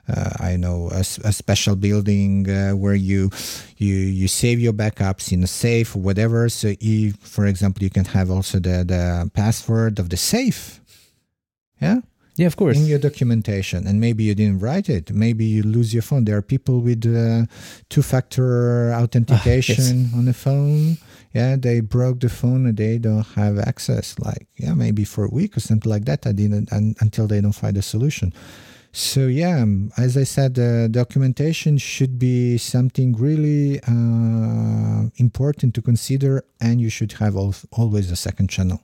uh, 0.10 0.32
I 0.40 0.58
know 0.58 0.90
a 0.92 1.04
special 1.32 1.76
building 1.76 2.50
uh, 2.50 2.72
where 2.72 2.96
you 2.96 3.30
you 3.78 3.94
you 3.96 4.28
save 4.28 4.60
your 4.60 4.74
backups 4.74 5.32
in 5.32 5.44
a 5.44 5.48
safe 5.48 5.96
or 5.96 6.02
whatever. 6.02 6.50
So 6.50 6.74
if, 6.80 7.16
for 7.18 7.46
example, 7.46 7.84
you 7.84 7.90
can 7.90 8.06
have 8.06 8.32
also 8.32 8.60
the 8.60 8.84
the 8.84 9.30
password 9.34 10.00
of 10.00 10.10
the 10.10 10.18
safe. 10.18 10.80
Yeah, 11.82 12.02
Yeah, 12.36 12.48
of 12.48 12.56
course. 12.58 12.78
in 12.78 12.86
your 12.88 13.00
documentation. 13.00 13.88
And 13.88 14.00
maybe 14.00 14.24
you 14.24 14.36
didn't 14.36 14.60
write 14.60 14.90
it. 14.90 15.12
Maybe 15.14 15.46
you 15.46 15.64
lose 15.64 15.94
your 15.94 16.04
phone. 16.04 16.26
There 16.26 16.36
are 16.36 16.42
people 16.42 16.82
with 16.82 17.06
uh, 17.06 17.46
two-factor 17.90 18.94
authentication 18.94 20.10
on 20.16 20.26
the 20.26 20.34
phone. 20.34 20.98
Yeah 21.34 21.56
they 21.58 21.80
broke 21.82 22.20
the 22.22 22.30
phone 22.30 22.66
and 22.66 22.76
they 22.76 22.98
don't 22.98 23.28
have 23.36 23.60
access. 23.60 24.18
Like 24.20 24.48
yeah 24.58 24.74
maybe 24.74 25.04
for 25.06 25.24
a 25.26 25.30
week 25.30 25.56
or 25.56 25.60
something 25.60 25.90
like 25.92 26.06
that. 26.06 26.26
I 26.26 26.32
didn't 26.34 26.72
un 26.74 26.96
until 27.00 27.28
they 27.28 27.40
don't 27.42 27.54
find 27.56 27.78
a 27.78 27.82
solution 27.82 28.34
so 28.92 29.28
yeah 29.28 29.62
um, 29.62 29.92
as 29.98 30.18
i 30.18 30.24
said 30.24 30.58
uh, 30.58 30.88
documentation 30.88 31.78
should 31.78 32.18
be 32.18 32.58
something 32.58 33.14
really 33.16 33.80
uh, 33.88 35.10
important 35.18 35.74
to 35.76 35.82
consider 35.82 36.44
and 36.60 36.82
you 36.82 36.90
should 36.90 37.12
have 37.14 37.36
al- 37.36 37.56
always 37.72 38.12
a 38.12 38.16
second 38.16 38.50
channel 38.50 38.82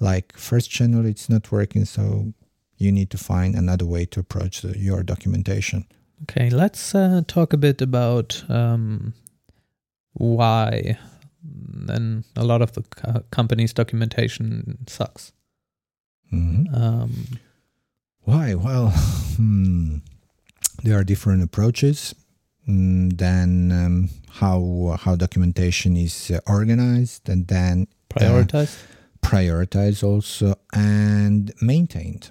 like 0.00 0.36
first 0.36 0.70
channel 0.70 1.06
it's 1.06 1.28
not 1.28 1.50
working 1.50 1.84
so 1.84 2.32
you 2.78 2.92
need 2.92 3.10
to 3.10 3.18
find 3.18 3.54
another 3.54 3.84
way 3.84 4.04
to 4.06 4.20
approach 4.20 4.62
the, 4.62 4.78
your 4.78 5.02
documentation. 5.02 5.84
Okay, 6.22 6.48
let's 6.48 6.94
uh, 6.94 7.22
talk 7.26 7.52
a 7.52 7.56
bit 7.56 7.82
about 7.82 8.44
um, 8.48 9.14
why 10.12 10.98
then 11.42 12.24
a 12.36 12.44
lot 12.44 12.62
of 12.62 12.72
the 12.72 12.82
co- 12.82 13.24
company's 13.30 13.72
documentation 13.72 14.78
sucks. 14.86 15.32
Mhm. 16.32 16.74
Um, 16.76 17.26
Why? 18.28 18.52
Well, 18.52 18.88
hmm, 19.38 20.04
there 20.82 20.98
are 20.98 21.02
different 21.02 21.42
approaches. 21.42 22.14
Then 22.66 23.72
um, 23.72 24.10
how 24.28 24.98
how 25.00 25.16
documentation 25.16 25.96
is 25.96 26.30
uh, 26.30 26.40
organized, 26.46 27.26
and 27.30 27.46
then 27.48 27.86
prioritize. 28.10 28.76
prioritized 29.22 30.04
also 30.04 30.56
and 30.74 31.54
maintained. 31.62 32.28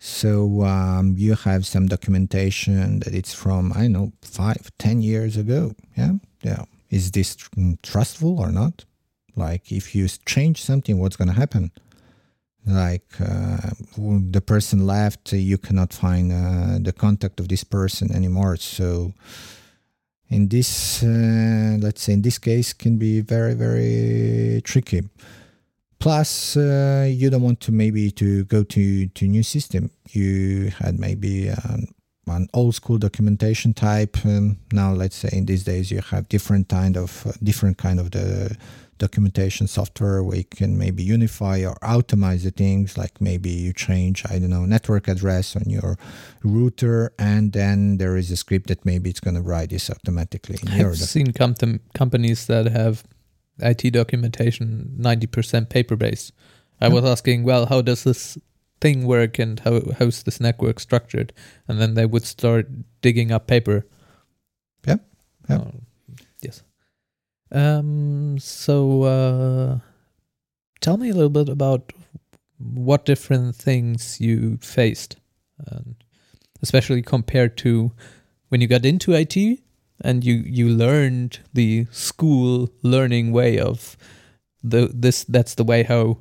So 0.00 0.64
um, 0.64 1.14
you 1.16 1.36
have 1.36 1.66
some 1.66 1.86
documentation 1.86 2.98
that 2.98 3.14
it's 3.14 3.32
from 3.32 3.72
I 3.74 3.82
don't 3.82 3.92
know 3.92 4.12
five, 4.22 4.72
ten 4.78 5.02
years 5.02 5.36
ago. 5.36 5.76
Yeah, 5.96 6.14
yeah. 6.42 6.64
Is 6.90 7.12
this 7.12 7.36
tr- 7.36 7.78
trustful 7.84 8.40
or 8.40 8.50
not? 8.50 8.84
Like 9.36 9.70
if 9.70 9.94
you 9.94 10.08
change 10.26 10.60
something, 10.60 10.98
what's 10.98 11.14
going 11.14 11.28
to 11.28 11.40
happen? 11.44 11.70
Like 12.64 13.20
uh, 13.20 13.70
the 13.96 14.40
person 14.40 14.86
left, 14.86 15.32
you 15.32 15.58
cannot 15.58 15.92
find 15.92 16.30
uh, 16.30 16.78
the 16.80 16.92
contact 16.92 17.40
of 17.40 17.48
this 17.48 17.64
person 17.64 18.14
anymore. 18.14 18.56
So 18.56 19.12
in 20.28 20.48
this, 20.48 21.02
uh, 21.02 21.78
let's 21.80 22.02
say 22.02 22.12
in 22.12 22.22
this 22.22 22.38
case, 22.38 22.72
can 22.72 22.98
be 22.98 23.20
very 23.20 23.54
very 23.54 24.62
tricky 24.64 25.02
plus 25.98 26.56
uh, 26.56 27.06
you 27.08 27.30
don't 27.30 27.42
want 27.42 27.60
to 27.60 27.70
maybe 27.70 28.10
to 28.10 28.44
go 28.46 28.64
to 28.64 29.06
to 29.06 29.28
new 29.28 29.42
system 29.44 29.88
you 30.10 30.68
had 30.80 30.98
maybe 30.98 31.48
um, 31.48 31.86
an 32.26 32.48
old 32.54 32.74
school 32.74 32.98
documentation 32.98 33.74
type. 33.74 34.16
Um, 34.24 34.58
now, 34.72 34.92
let's 34.92 35.16
say 35.16 35.30
in 35.32 35.46
these 35.46 35.64
days 35.64 35.90
you 35.90 36.00
have 36.00 36.28
different 36.28 36.68
kind 36.68 36.96
of 36.96 37.26
different 37.42 37.78
kind 37.78 38.00
of 38.00 38.10
the 38.10 38.56
documentation 39.06 39.66
software 39.78 40.20
where 40.26 40.38
you 40.42 40.48
can 40.60 40.72
maybe 40.84 41.02
unify 41.16 41.56
or 41.68 41.74
automate 41.94 42.42
the 42.46 42.50
things 42.64 42.88
like 43.02 43.14
maybe 43.28 43.50
you 43.64 43.72
change 43.86 44.16
i 44.32 44.34
don't 44.38 44.50
know 44.56 44.64
network 44.76 45.04
address 45.14 45.46
on 45.60 45.64
your 45.76 45.92
router 46.52 46.98
and 47.18 47.52
then 47.52 47.98
there 48.00 48.16
is 48.22 48.30
a 48.30 48.36
script 48.36 48.66
that 48.70 48.80
maybe 48.90 49.06
it's 49.10 49.20
going 49.26 49.38
to 49.40 49.46
write 49.50 49.70
this 49.70 49.90
automatically 49.90 50.58
I've 50.68 50.96
seen 51.14 51.32
com- 51.40 51.80
companies 52.02 52.40
that 52.46 52.66
have 52.80 52.94
IT 53.70 53.82
documentation 53.92 54.68
90% 54.98 55.68
paper 55.68 55.96
based. 55.96 56.32
I 56.80 56.86
Yeah. 56.86 56.94
was 56.94 57.04
asking, 57.04 57.44
well, 57.44 57.66
how 57.66 57.80
does 57.82 58.02
this 58.08 58.38
thing 58.80 58.98
work 59.06 59.38
and 59.38 59.60
how 59.60 59.74
how's 59.98 60.22
this 60.26 60.40
network 60.40 60.80
structured? 60.80 61.32
And 61.68 61.78
then 61.80 61.94
they 61.94 62.06
would 62.12 62.24
start 62.24 62.64
digging 63.04 63.30
up 63.30 63.46
paper. 63.46 63.78
Yeah, 64.88 64.96
yeah. 65.48 65.58
Oh. 65.58 65.70
Um. 67.52 68.38
So, 68.38 69.02
uh, 69.02 69.78
tell 70.80 70.96
me 70.96 71.10
a 71.10 71.14
little 71.14 71.30
bit 71.30 71.48
about 71.48 71.92
what 72.58 73.04
different 73.04 73.56
things 73.56 74.20
you 74.20 74.58
faced, 74.62 75.16
and 75.66 75.96
especially 76.62 77.02
compared 77.02 77.56
to 77.58 77.92
when 78.48 78.60
you 78.60 78.66
got 78.68 78.84
into 78.86 79.14
IT 79.14 79.36
and 80.04 80.24
you 80.24 80.34
you 80.46 80.68
learned 80.68 81.40
the 81.52 81.86
school 81.90 82.70
learning 82.82 83.32
way 83.32 83.58
of 83.58 83.96
the 84.62 84.90
this 84.92 85.24
that's 85.24 85.54
the 85.54 85.64
way 85.64 85.82
how 85.82 86.18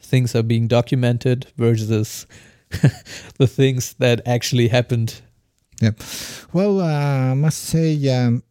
things 0.00 0.34
are 0.34 0.42
being 0.42 0.68
documented 0.68 1.46
versus 1.56 2.26
the 3.38 3.46
things 3.46 3.94
that 3.98 4.20
actually 4.26 4.68
happened 4.68 5.20
Yeah. 5.80 5.92
well 6.52 6.80
uh, 6.80 7.30
i 7.32 7.34
must 7.34 7.58
say 7.64 7.96
um, 8.08 8.42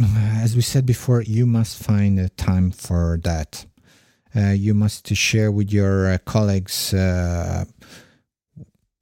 as 0.00 0.56
we 0.56 0.62
said 0.62 0.86
before 0.86 1.22
you 1.22 1.46
must 1.46 1.82
find 1.82 2.18
a 2.18 2.28
time 2.30 2.70
for 2.70 3.18
that. 3.22 3.66
Uh, 4.36 4.50
you 4.50 4.74
must 4.74 5.06
share 5.14 5.52
with 5.52 5.72
your 5.72 6.10
uh, 6.10 6.18
colleagues 6.24 6.92
uh, 6.92 7.64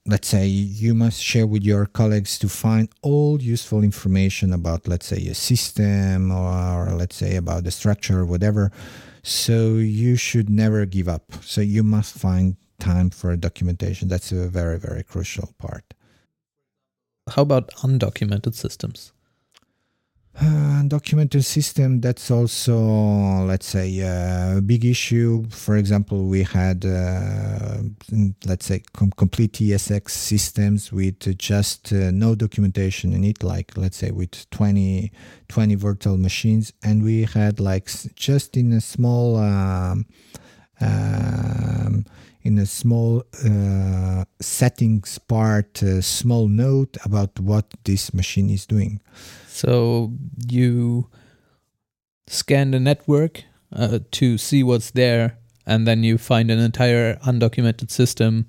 let's 0.07 0.29
say 0.29 0.47
you 0.47 0.95
must 0.95 1.23
share 1.23 1.47
with 1.47 1.63
your 1.63 1.87
colleagues 1.87 2.39
to 2.39 2.49
find 2.49 2.89
all 3.03 3.41
useful 3.41 3.83
information 3.85 4.53
about 4.53 4.89
let's 4.89 5.07
say 5.07 5.27
a 5.29 5.35
system 5.35 6.31
or, 6.33 6.91
let's 6.93 7.17
say 7.17 7.37
about 7.37 7.65
the 7.65 7.71
structure 7.71 8.21
or 8.21 8.27
whatever. 8.27 8.73
So 9.23 9.75
you 9.75 10.17
should 10.17 10.51
never 10.51 10.85
give 10.85 11.09
up. 11.09 11.33
So 11.43 11.61
you 11.61 11.83
must 11.83 12.19
find 12.19 12.57
time 12.81 13.11
for 13.11 13.37
documentation. 13.37 14.09
That's 14.09 14.33
a 14.33 14.49
very 14.49 14.79
very 14.79 15.05
crucial 15.05 15.55
part. 15.59 15.95
How 17.31 17.43
about 17.43 17.71
undocumented 17.77 18.55
systems 18.55 19.13
uh, 20.41 20.83
documented 20.89 21.45
system 21.45 22.01
that's 22.01 22.31
also 22.31 22.75
let's 23.45 23.67
say 23.67 24.01
a 24.01 24.61
big 24.65 24.85
issue. 24.85 25.45
For 25.51 25.77
example 25.77 26.27
we 26.27 26.43
had 26.43 26.85
uh, 26.87 27.79
let's 28.47 28.67
say 28.67 28.83
com- 28.95 29.13
complete 29.13 29.53
esx 29.55 30.11
systems 30.11 30.91
with 30.91 31.37
just 31.37 31.93
uh, 31.93 32.11
no 32.11 32.35
documentation 32.35 33.13
in 33.13 33.25
it 33.25 33.43
like 33.43 33.77
let's 33.77 33.99
say 33.99 34.11
with 34.11 34.49
20 34.51 35.13
20 35.49 35.75
virtual 35.75 36.17
machines. 36.17 36.73
And 36.83 37.03
we 37.03 37.25
had 37.25 37.61
like 37.61 37.91
just 38.15 38.57
in 38.57 38.73
a 38.73 38.81
small 38.81 39.37
um, 39.37 40.07
um, 40.81 42.07
in 42.43 42.59
a 42.59 42.67
small 42.67 43.23
uh, 43.45 44.25
settings 44.41 45.19
part 45.19 45.83
a 45.83 46.01
small 46.03 46.49
note 46.49 46.97
about 47.05 47.39
what 47.39 47.67
this 47.85 48.13
machine 48.15 48.51
is 48.51 48.67
doing 48.67 49.01
so 49.53 50.13
you 50.49 51.09
scan 52.27 52.71
the 52.71 52.81
network 52.81 53.45
uh, 53.73 53.99
to 54.13 54.39
see 54.39 54.63
what's 54.63 54.91
there 54.93 55.39
and 55.67 55.87
then 55.87 56.03
you 56.03 56.19
find 56.19 56.51
an 56.51 56.59
entire 56.59 57.17
undocumented 57.27 57.91
system. 57.91 58.47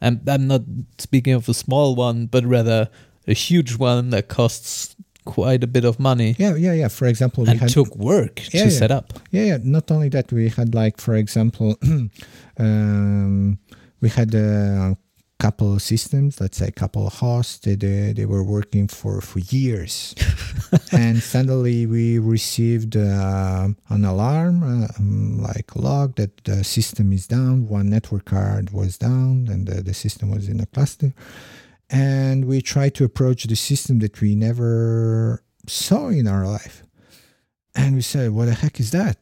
And 0.00 0.26
i'm 0.28 0.46
not 0.46 0.62
speaking 0.98 1.34
of 1.34 1.48
a 1.48 1.54
small 1.54 1.94
one 1.94 2.26
but 2.26 2.44
rather 2.44 2.88
a 3.28 3.34
huge 3.34 3.76
one 3.76 4.10
that 4.10 4.28
costs 4.28 4.96
quite 5.26 5.62
a 5.62 5.66
bit 5.66 5.84
of 5.84 6.00
money. 6.00 6.34
Yeah 6.38 6.56
yeah 6.56 6.72
yeah. 6.72 6.88
For 6.88 7.06
example 7.06 7.44
we 7.44 7.50
and 7.50 7.60
had 7.60 7.68
took 7.68 7.94
work 7.96 8.40
Yeah, 8.54 8.64
to 8.64 8.70
yeah. 8.70 8.78
set 8.78 8.90
up. 8.90 9.12
Yeah, 9.30 9.44
yeah. 9.44 9.58
Not 9.62 9.90
only 9.90 10.08
that 10.08 10.32
we 10.32 10.48
had 10.48 10.74
like 10.74 10.98
for 11.00 11.14
example 11.14 11.76
um, 12.58 13.58
we 14.00 14.08
had 14.08 14.34
a 14.34 14.96
couple 15.40 15.72
of 15.72 15.82
systems 15.82 16.40
let's 16.40 16.58
say 16.58 16.68
a 16.68 16.72
couple 16.82 17.06
of 17.06 17.14
hosts 17.14 17.58
they, 17.64 17.74
they, 17.74 18.12
they 18.12 18.26
were 18.26 18.44
working 18.44 18.86
for 18.88 19.20
for 19.20 19.38
years. 19.38 20.14
And 20.92 21.22
suddenly 21.22 21.86
we 21.86 22.18
received 22.18 22.96
uh, 22.96 23.68
an 23.88 24.04
alarm 24.04 24.62
uh, 24.62 24.88
um, 24.98 25.40
like 25.40 25.74
log 25.76 26.16
that 26.16 26.44
the 26.44 26.64
system 26.64 27.12
is 27.12 27.26
down 27.26 27.68
one 27.68 27.90
network 27.90 28.24
card 28.24 28.70
was 28.70 28.98
down 28.98 29.48
and 29.48 29.66
the, 29.66 29.82
the 29.82 29.94
system 29.94 30.30
was 30.30 30.48
in 30.48 30.60
a 30.60 30.66
cluster. 30.66 31.12
And 31.88 32.44
we 32.44 32.60
tried 32.60 32.94
to 32.96 33.04
approach 33.04 33.44
the 33.44 33.56
system 33.56 33.98
that 34.00 34.20
we 34.20 34.34
never 34.34 35.42
saw 35.66 36.08
in 36.08 36.26
our 36.26 36.46
life 36.46 36.82
and 37.74 37.94
we 37.94 38.02
said 38.02 38.30
what 38.32 38.46
the 38.46 38.54
heck 38.54 38.80
is 38.80 38.90
that? 38.90 39.20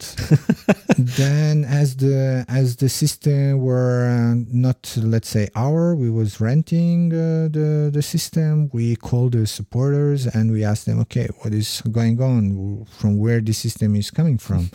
Then 0.97 1.63
as 1.63 1.95
the 1.95 2.45
as 2.49 2.75
the 2.75 2.89
system 2.89 3.59
were 3.59 4.09
uh, 4.09 4.43
not 4.51 4.95
let's 4.97 5.29
say 5.29 5.49
our 5.55 5.95
we 5.95 6.09
was 6.09 6.41
renting 6.41 7.13
uh, 7.13 7.47
the 7.51 7.89
the 7.93 8.01
system 8.01 8.69
we 8.73 8.95
called 8.95 9.33
the 9.33 9.45
supporters 9.47 10.25
and 10.25 10.51
we 10.51 10.63
asked 10.63 10.85
them 10.87 10.99
okay 11.01 11.27
what 11.39 11.53
is 11.53 11.81
going 11.91 12.21
on? 12.21 12.85
From 12.97 13.17
where 13.17 13.39
the 13.39 13.53
system 13.53 13.95
is 13.95 14.11
coming 14.11 14.37
from? 14.37 14.71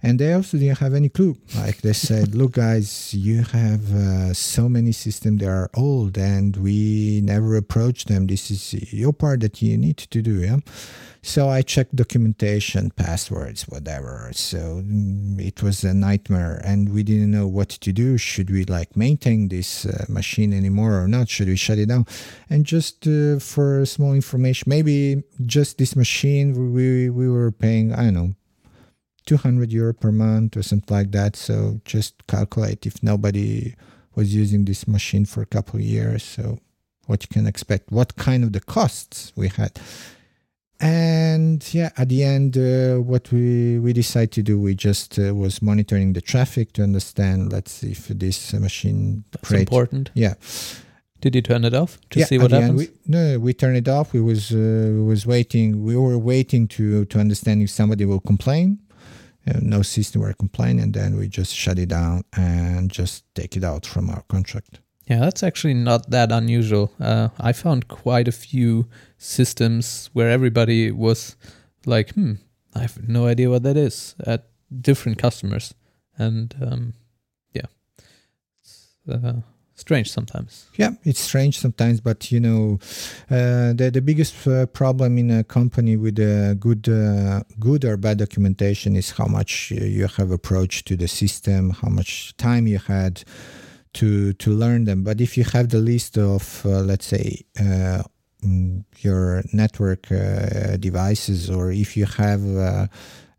And 0.00 0.20
they 0.20 0.32
also 0.32 0.58
didn't 0.58 0.78
have 0.78 0.94
any 0.94 1.08
clue. 1.08 1.36
Like 1.56 1.82
they 1.82 1.92
said 1.92 2.34
look 2.34 2.52
guys 2.52 3.12
you 3.12 3.42
have 3.42 3.92
uh, 3.92 4.32
so 4.32 4.68
many 4.68 4.92
systems 4.92 5.40
that 5.40 5.48
are 5.50 5.70
old 5.74 6.16
and 6.16 6.56
we 6.56 7.20
never 7.24 7.56
approached 7.56 8.06
them. 8.06 8.28
This 8.28 8.50
is 8.50 8.92
your 8.92 9.12
part 9.12 9.40
that 9.40 9.60
you 9.60 9.76
need 9.76 9.98
to 9.98 10.22
do 10.22 10.34
yeah 10.40 10.58
so 11.28 11.50
I 11.50 11.60
checked 11.60 11.94
documentation, 11.94 12.90
passwords, 12.90 13.68
whatever. 13.68 14.30
So 14.32 14.82
mm, 14.82 15.38
it 15.38 15.62
was 15.62 15.84
a 15.84 15.92
nightmare, 15.92 16.58
and 16.64 16.88
we 16.88 17.02
didn't 17.02 17.30
know 17.30 17.46
what 17.46 17.68
to 17.68 17.92
do. 17.92 18.16
Should 18.16 18.48
we 18.48 18.64
like 18.64 18.96
maintain 18.96 19.48
this 19.48 19.84
uh, 19.84 20.06
machine 20.08 20.54
anymore 20.54 20.98
or 20.98 21.06
not? 21.06 21.28
Should 21.28 21.48
we 21.48 21.56
shut 21.56 21.78
it 21.78 21.90
down? 21.90 22.06
And 22.48 22.64
just 22.64 23.06
uh, 23.06 23.40
for 23.40 23.84
small 23.84 24.14
information, 24.14 24.70
maybe 24.70 25.22
just 25.44 25.76
this 25.76 25.94
machine, 25.94 26.72
we 26.72 27.10
we 27.10 27.28
were 27.28 27.52
paying 27.52 27.92
I 27.92 28.04
don't 28.04 28.14
know. 28.14 28.34
200 29.26 29.70
euro 29.70 29.92
per 29.92 30.10
month 30.10 30.56
or 30.56 30.62
something 30.62 30.96
like 30.96 31.12
that 31.12 31.36
so 31.36 31.82
just 31.84 32.26
calculate 32.26 32.86
if 32.86 33.02
nobody 33.02 33.74
was 34.14 34.34
using 34.34 34.64
this 34.64 34.88
machine 34.88 35.26
for 35.26 35.42
a 35.42 35.46
couple 35.46 35.78
of 35.78 35.84
years 35.84 36.22
so 36.22 36.58
what 37.04 37.22
you 37.22 37.28
can 37.28 37.46
expect 37.46 37.92
what 37.92 38.16
kind 38.16 38.42
of 38.42 38.54
the 38.54 38.60
costs 38.60 39.30
we 39.36 39.48
had 39.48 39.78
and 40.80 41.74
yeah 41.74 41.90
at 41.96 42.08
the 42.08 42.22
end 42.22 42.56
uh, 42.56 42.96
what 43.02 43.30
we 43.32 43.78
we 43.78 43.92
decided 43.92 44.32
to 44.32 44.42
do 44.42 44.58
we 44.58 44.74
just 44.74 45.18
uh, 45.18 45.34
was 45.34 45.60
monitoring 45.60 46.12
the 46.12 46.20
traffic 46.20 46.72
to 46.72 46.82
understand 46.82 47.52
let's 47.52 47.72
see 47.72 47.90
if 47.92 48.08
this 48.08 48.52
machine 48.54 49.24
that's 49.32 49.48
create- 49.48 49.62
important. 49.68 50.10
yeah. 50.14 50.34
Did 51.20 51.34
you 51.34 51.42
turn 51.42 51.64
it 51.64 51.74
off 51.74 51.98
to 52.10 52.20
yeah, 52.20 52.26
see 52.26 52.36
at 52.36 52.42
what 52.42 52.52
happens? 52.52 52.78
we, 52.78 52.88
no 53.08 53.40
we 53.40 53.52
turned 53.52 53.76
it 53.76 53.88
off. 53.88 54.12
We 54.12 54.20
was 54.20 54.52
uh, 54.52 54.56
we 54.56 55.02
was 55.02 55.26
waiting 55.26 55.82
we 55.84 55.96
were 55.96 56.16
waiting 56.16 56.68
to 56.68 57.06
to 57.06 57.18
understand 57.18 57.60
if 57.60 57.70
somebody 57.70 58.04
will 58.04 58.20
complain 58.20 58.78
uh, 59.48 59.58
no 59.60 59.82
system 59.82 60.22
were 60.22 60.32
complaining 60.32 60.80
and 60.80 60.94
then 60.94 61.16
we 61.18 61.26
just 61.26 61.52
shut 61.56 61.76
it 61.78 61.88
down 61.88 62.22
and 62.36 62.88
just 62.90 63.24
take 63.34 63.56
it 63.56 63.64
out 63.64 63.84
from 63.84 64.10
our 64.10 64.22
contract 64.28 64.78
Yeah, 65.08 65.20
that's 65.20 65.42
actually 65.42 65.74
not 65.74 66.10
that 66.10 66.30
unusual. 66.30 66.92
Uh, 67.00 67.28
I 67.40 67.52
found 67.52 67.88
quite 67.88 68.28
a 68.28 68.32
few 68.32 68.88
systems 69.16 70.10
where 70.12 70.28
everybody 70.28 70.90
was 70.90 71.34
like, 71.86 72.12
hmm, 72.12 72.34
I 72.74 72.80
have 72.80 73.08
no 73.08 73.26
idea 73.26 73.48
what 73.48 73.62
that 73.62 73.76
is 73.76 74.14
at 74.26 74.48
different 74.82 75.16
customers. 75.16 75.74
And 76.18 76.54
um, 76.60 76.92
yeah, 77.54 77.66
it's 78.60 78.96
uh, 79.10 79.40
strange 79.74 80.10
sometimes. 80.10 80.66
Yeah, 80.76 80.90
it's 81.04 81.20
strange 81.20 81.58
sometimes, 81.58 82.02
but 82.02 82.30
you 82.30 82.40
know, 82.40 82.78
uh, 83.30 83.72
the 83.72 83.90
the 83.90 84.02
biggest 84.02 84.46
uh, 84.46 84.66
problem 84.66 85.16
in 85.16 85.30
a 85.30 85.42
company 85.42 85.96
with 85.96 86.18
a 86.18 86.54
good 86.60 86.86
uh, 86.86 87.44
good 87.58 87.84
or 87.84 87.96
bad 87.96 88.18
documentation 88.18 88.94
is 88.94 89.12
how 89.12 89.26
much 89.26 89.72
uh, 89.72 89.84
you 89.84 90.06
have 90.06 90.30
approached 90.30 90.86
to 90.88 90.96
the 90.96 91.08
system, 91.08 91.70
how 91.70 91.88
much 91.88 92.36
time 92.36 92.66
you 92.66 92.78
had 92.78 93.24
to 93.94 94.32
to 94.34 94.50
learn 94.50 94.84
them. 94.84 95.02
But 95.02 95.20
if 95.20 95.36
you 95.36 95.44
have 95.44 95.68
the 95.68 95.78
list 95.78 96.18
of 96.18 96.64
uh, 96.64 96.80
let's 96.80 97.06
say 97.06 97.44
uh, 97.58 98.02
mm, 98.44 98.84
your 98.98 99.42
network 99.52 100.10
uh, 100.10 100.76
devices, 100.78 101.50
or 101.50 101.70
if 101.70 101.96
you 101.96 102.06
have 102.06 102.40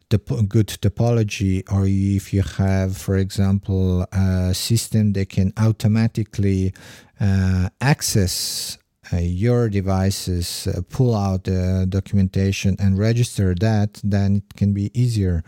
good 0.09 0.67
topology, 0.67 1.63
or 1.71 1.85
if 1.85 2.33
you 2.33 2.41
have, 2.41 2.97
for 2.97 3.15
example, 3.15 4.07
a 4.11 4.53
system 4.53 5.13
that 5.13 5.29
can 5.29 5.53
automatically 5.57 6.73
uh, 7.19 7.69
access 7.79 8.79
uh, 9.11 9.17
your 9.17 9.69
devices 9.69 10.67
uh, 10.67 10.81
pull 10.89 11.15
out 11.15 11.43
the 11.45 11.85
documentation 11.89 12.75
and 12.79 12.97
register 12.97 13.55
that, 13.55 13.99
then 14.03 14.37
it 14.37 14.55
can 14.55 14.71
be 14.73 14.91
easier. 14.93 15.43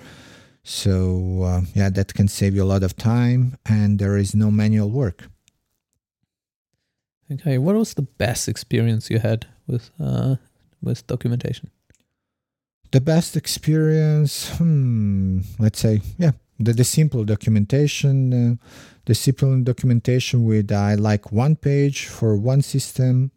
So 0.64 1.44
uh, 1.44 1.62
yeah, 1.74 1.90
that 1.90 2.14
can 2.14 2.28
save 2.28 2.56
you 2.56 2.64
a 2.64 2.66
lot 2.66 2.84
of 2.84 2.96
time, 2.96 3.58
and 3.66 4.00
there 4.00 4.18
is 4.18 4.36
no 4.36 4.52
manual 4.52 4.90
work. 4.90 5.28
Okay, 7.32 7.58
what 7.58 7.76
was 7.76 7.94
the 7.94 8.02
best 8.02 8.48
experience 8.48 9.10
you 9.10 9.20
had 9.20 9.48
with 9.68 9.90
uh, 10.00 10.36
with 10.82 11.08
documentation? 11.08 11.72
The 12.92 13.02
best 13.02 13.38
experience, 13.38 14.50
hmm, 14.58 15.40
let's 15.58 15.80
say, 15.80 16.02
yeah, 16.18 16.32
the, 16.60 16.74
the 16.74 16.84
simple 16.84 17.24
documentation, 17.24 18.34
uh, 18.34 18.56
the 19.06 19.16
simple 19.16 19.64
documentation 19.64 20.44
with 20.44 20.72
I 20.74 20.96
like 20.96 21.32
one 21.32 21.56
page 21.56 22.08
for 22.08 22.36
one 22.36 22.62
system, 22.62 23.32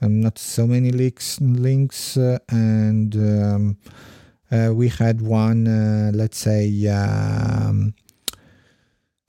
and 0.00 0.20
not 0.20 0.38
so 0.38 0.66
many 0.66 0.90
links, 0.90 1.40
links, 1.40 2.18
uh, 2.18 2.38
and 2.50 3.16
um, 3.16 3.78
uh, 3.86 3.90
we 4.50 4.88
had 4.88 5.20
one, 5.22 5.66
uh, 5.66 6.10
let's 6.14 6.38
say. 6.38 6.86
Um, 6.88 7.94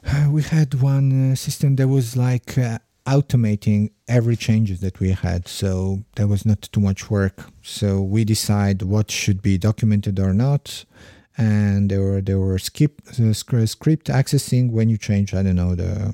we 0.30 0.44
had 0.44 0.74
one 0.82 1.32
uh, 1.32 1.36
system 1.36 1.76
that 1.78 1.88
was 1.88 2.16
like 2.16 2.58
uh, 2.58 2.80
automating 3.06 3.92
every 4.08 4.36
changes 4.36 4.80
that 4.82 5.00
we 5.00 5.12
had. 5.12 5.48
So 5.48 6.04
there 6.16 6.28
was 6.28 6.46
not 6.46 6.62
too 6.62 6.80
much 6.80 7.10
work. 7.10 7.46
So 7.62 8.02
we 8.02 8.24
decide 8.24 8.82
what 8.82 9.12
should 9.12 9.42
be 9.42 9.58
documented 9.58 10.20
or 10.20 10.34
not. 10.34 10.86
And 11.38 11.90
there 11.90 12.02
were 12.02 12.22
there 12.22 12.40
were 12.40 12.60
skip 12.60 13.02
uh, 13.08 13.34
script 13.34 14.08
accessing 14.08 14.72
when 14.72 14.90
you 14.90 14.98
change 14.98 15.34
i 15.34 15.42
don't 15.42 15.56
know 15.56 15.76
the 15.76 16.14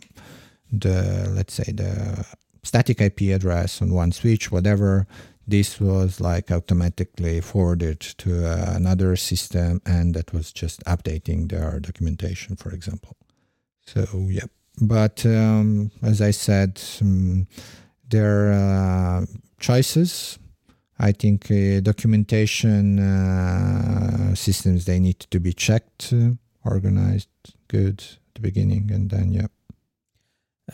the 0.72 1.28
let's 1.36 1.56
say 1.56 1.72
the 1.72 2.24
static 2.64 3.02
ip 3.02 3.20
address 3.22 3.82
on 3.82 3.92
one 3.92 4.12
switch 4.12 4.52
whatever 4.52 5.08
this 5.48 5.80
was 5.80 6.20
like 6.20 6.52
automatically 6.52 7.40
forwarded 7.42 8.00
to 8.00 8.46
uh, 8.46 8.74
another 8.76 9.16
system 9.16 9.82
and 9.86 10.14
that 10.14 10.34
was 10.34 10.52
just 10.52 10.84
updating 10.86 11.50
their 11.50 11.80
documentation 11.80 12.56
for 12.56 12.72
example 12.72 13.16
so 13.86 14.06
yeah 14.30 14.46
but 14.80 15.26
um, 15.26 15.92
as 16.04 16.22
I 16.22 16.32
said, 16.32 16.82
um, 17.02 17.48
there 18.10 18.54
are 18.54 19.22
uh, 19.22 19.26
choices. 19.60 20.38
I 21.00 21.12
think 21.12 21.50
uh, 21.52 21.80
documentation 21.82 23.00
uh, 23.00 24.36
systems 24.36 24.86
they 24.86 25.00
need 25.00 25.20
to 25.20 25.40
be 25.40 25.54
checked, 25.54 26.14
uh, 26.14 26.32
organized, 26.64 27.30
good 27.68 28.02
at 28.02 28.36
the 28.36 28.42
beginning, 28.42 28.92
and 28.92 29.10
then 29.10 29.32
yeah. 29.32 29.48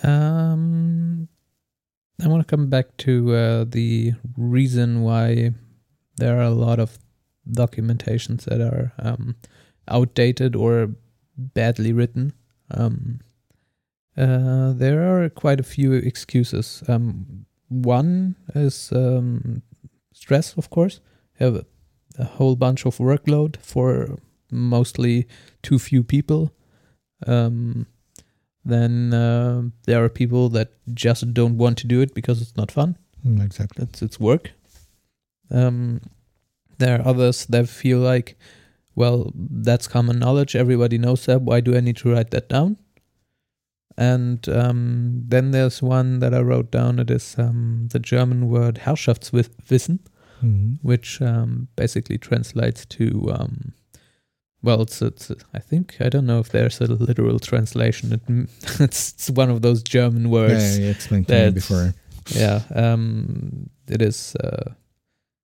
Um, 0.04 1.30
I 2.22 2.28
want 2.28 2.48
to 2.48 2.56
come 2.56 2.70
back 2.70 2.96
to 2.98 3.36
uh, 3.36 3.66
the 3.68 4.14
reason 4.38 5.02
why 5.02 5.52
there 6.18 6.38
are 6.38 6.44
a 6.44 6.52
lot 6.52 6.80
of 6.80 6.98
documentations 7.50 8.46
that 8.46 8.62
are 8.62 8.94
um, 9.00 9.36
outdated 9.88 10.56
or 10.56 10.92
badly 11.38 11.92
written. 11.92 12.34
Um, 12.72 13.20
uh, 14.16 14.74
there 14.74 15.02
are 15.02 15.30
quite 15.30 15.60
a 15.60 15.64
few 15.64 15.94
excuses. 15.94 16.84
Um, 16.88 17.46
one 17.68 18.36
is 18.54 18.92
um, 18.92 19.64
stress, 20.14 20.54
of 20.56 20.70
course. 20.70 21.00
Have 21.40 21.56
a, 21.56 21.66
a, 22.20 22.26
whole 22.26 22.56
bunch 22.56 22.86
of 22.86 22.98
workload 22.98 23.58
for 23.58 24.20
mostly 24.52 25.28
too 25.64 25.80
few 25.80 26.04
people. 26.04 26.54
Um, 27.26 27.88
then 28.66 29.14
uh, 29.14 29.64
there 29.86 30.04
are 30.04 30.10
people 30.10 30.50
that 30.50 30.72
just 30.94 31.34
don't 31.34 31.58
want 31.58 31.78
to 31.80 31.88
do 31.88 32.02
it 32.02 32.14
because 32.14 32.42
it's 32.42 32.56
not 32.56 32.72
fun. 32.72 32.98
Mm, 33.26 33.44
exactly, 33.44 33.84
it's 33.84 34.02
it's 34.02 34.20
work. 34.20 34.52
Um, 35.52 36.02
there 36.78 37.00
are 37.00 37.08
others 37.08 37.46
that 37.48 37.70
feel 37.70 38.00
like, 38.00 38.38
well, 38.96 39.32
that's 39.36 39.88
common 39.88 40.20
knowledge. 40.20 40.56
Everybody 40.56 40.98
knows 40.98 41.26
that. 41.26 41.42
Why 41.42 41.60
do 41.62 41.76
I 41.76 41.82
need 41.82 41.98
to 41.98 42.12
write 42.12 42.32
that 42.32 42.50
down? 42.50 42.78
And 43.98 44.48
um, 44.50 45.24
then 45.28 45.52
there's 45.52 45.82
one 45.82 46.20
that 46.20 46.34
I 46.34 46.40
wrote 46.40 46.72
down. 46.72 47.00
It 47.00 47.12
is 47.12 47.36
um, 47.38 47.90
the 47.92 48.00
German 48.00 48.50
word 48.50 48.76
Herrschaftswissen, 48.84 50.00
mm-hmm. 50.42 50.74
which 50.82 51.22
um, 51.22 51.68
basically 51.76 52.18
translates 52.18 52.86
to, 52.88 53.32
um, 53.32 53.74
well, 54.64 54.82
it's, 54.82 55.02
it's, 55.02 55.32
I 55.54 55.60
think, 55.60 55.98
I 56.00 56.10
don't 56.10 56.26
know 56.26 56.40
if 56.40 56.50
there's 56.50 56.80
a 56.80 56.86
literal 56.86 57.40
translation. 57.40 58.14
It, 58.14 58.22
it's, 58.80 59.12
it's 59.12 59.30
one 59.30 59.50
of 59.50 59.62
those 59.62 59.84
German 59.84 60.30
words. 60.30 60.80
Yeah, 60.80 60.86
you 60.86 60.92
explained 60.92 61.28
to 61.28 61.46
me 61.46 61.52
before. 61.52 61.94
Yeah, 62.30 62.62
um, 62.74 63.70
it 63.88 64.02
is. 64.02 64.36
Uh, 64.38 64.72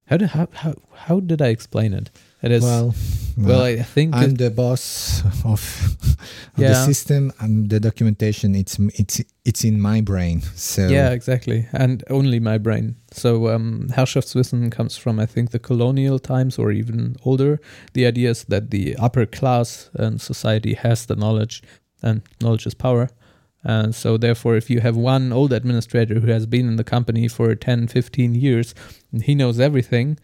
how, 0.10 0.18
did, 0.18 0.30
how, 0.30 0.48
how, 0.54 0.74
how 0.94 1.20
did 1.20 1.40
I 1.42 1.48
explain 1.48 1.94
it? 1.94 2.10
It 2.42 2.52
is 2.52 2.64
well. 2.64 2.96
Well, 3.38 3.62
I 3.62 3.84
think 3.84 4.16
I'm 4.16 4.36
the 4.36 4.50
boss 4.50 5.24
of, 5.46 5.46
of 5.46 6.18
yeah. 6.58 6.70
the 6.70 6.86
system, 6.86 7.32
and 7.40 7.70
the 7.70 7.80
documentation. 7.80 8.56
It's 8.56 8.80
it's 8.80 9.22
it's 9.46 9.64
in 9.64 9.80
my 9.80 10.02
brain. 10.02 10.42
So 10.56 10.88
yeah, 10.88 11.12
exactly, 11.12 11.68
and 11.74 12.04
only 12.10 12.40
my 12.40 12.58
brain. 12.58 12.96
So 13.12 13.50
um, 13.50 13.90
Herrschaftswissen 13.92 14.72
comes 14.72 14.98
from 14.98 15.20
I 15.20 15.26
think 15.26 15.52
the 15.52 15.60
colonial 15.60 16.18
times 16.18 16.58
or 16.58 16.72
even 16.72 17.18
older. 17.24 17.60
The 17.94 18.06
idea 18.06 18.30
is 18.32 18.46
that 18.46 18.72
the 18.72 18.96
upper 18.96 19.26
class 19.26 19.90
and 19.94 20.20
society 20.20 20.74
has 20.74 21.06
the 21.06 21.16
knowledge, 21.16 21.62
and 22.02 22.22
knowledge 22.42 22.66
is 22.66 22.74
power. 22.74 23.10
And 23.64 23.94
so, 23.94 24.16
therefore, 24.16 24.56
if 24.56 24.70
you 24.70 24.80
have 24.80 24.96
one 24.96 25.34
old 25.34 25.52
administrator 25.52 26.22
who 26.22 26.28
has 26.28 26.46
been 26.46 26.68
in 26.68 26.78
the 26.78 26.84
company 26.84 27.28
for 27.28 27.54
10, 27.56 27.90
15 27.90 28.34
years, 28.34 28.74
he 29.12 29.36
knows 29.36 29.60
everything, 29.60 30.18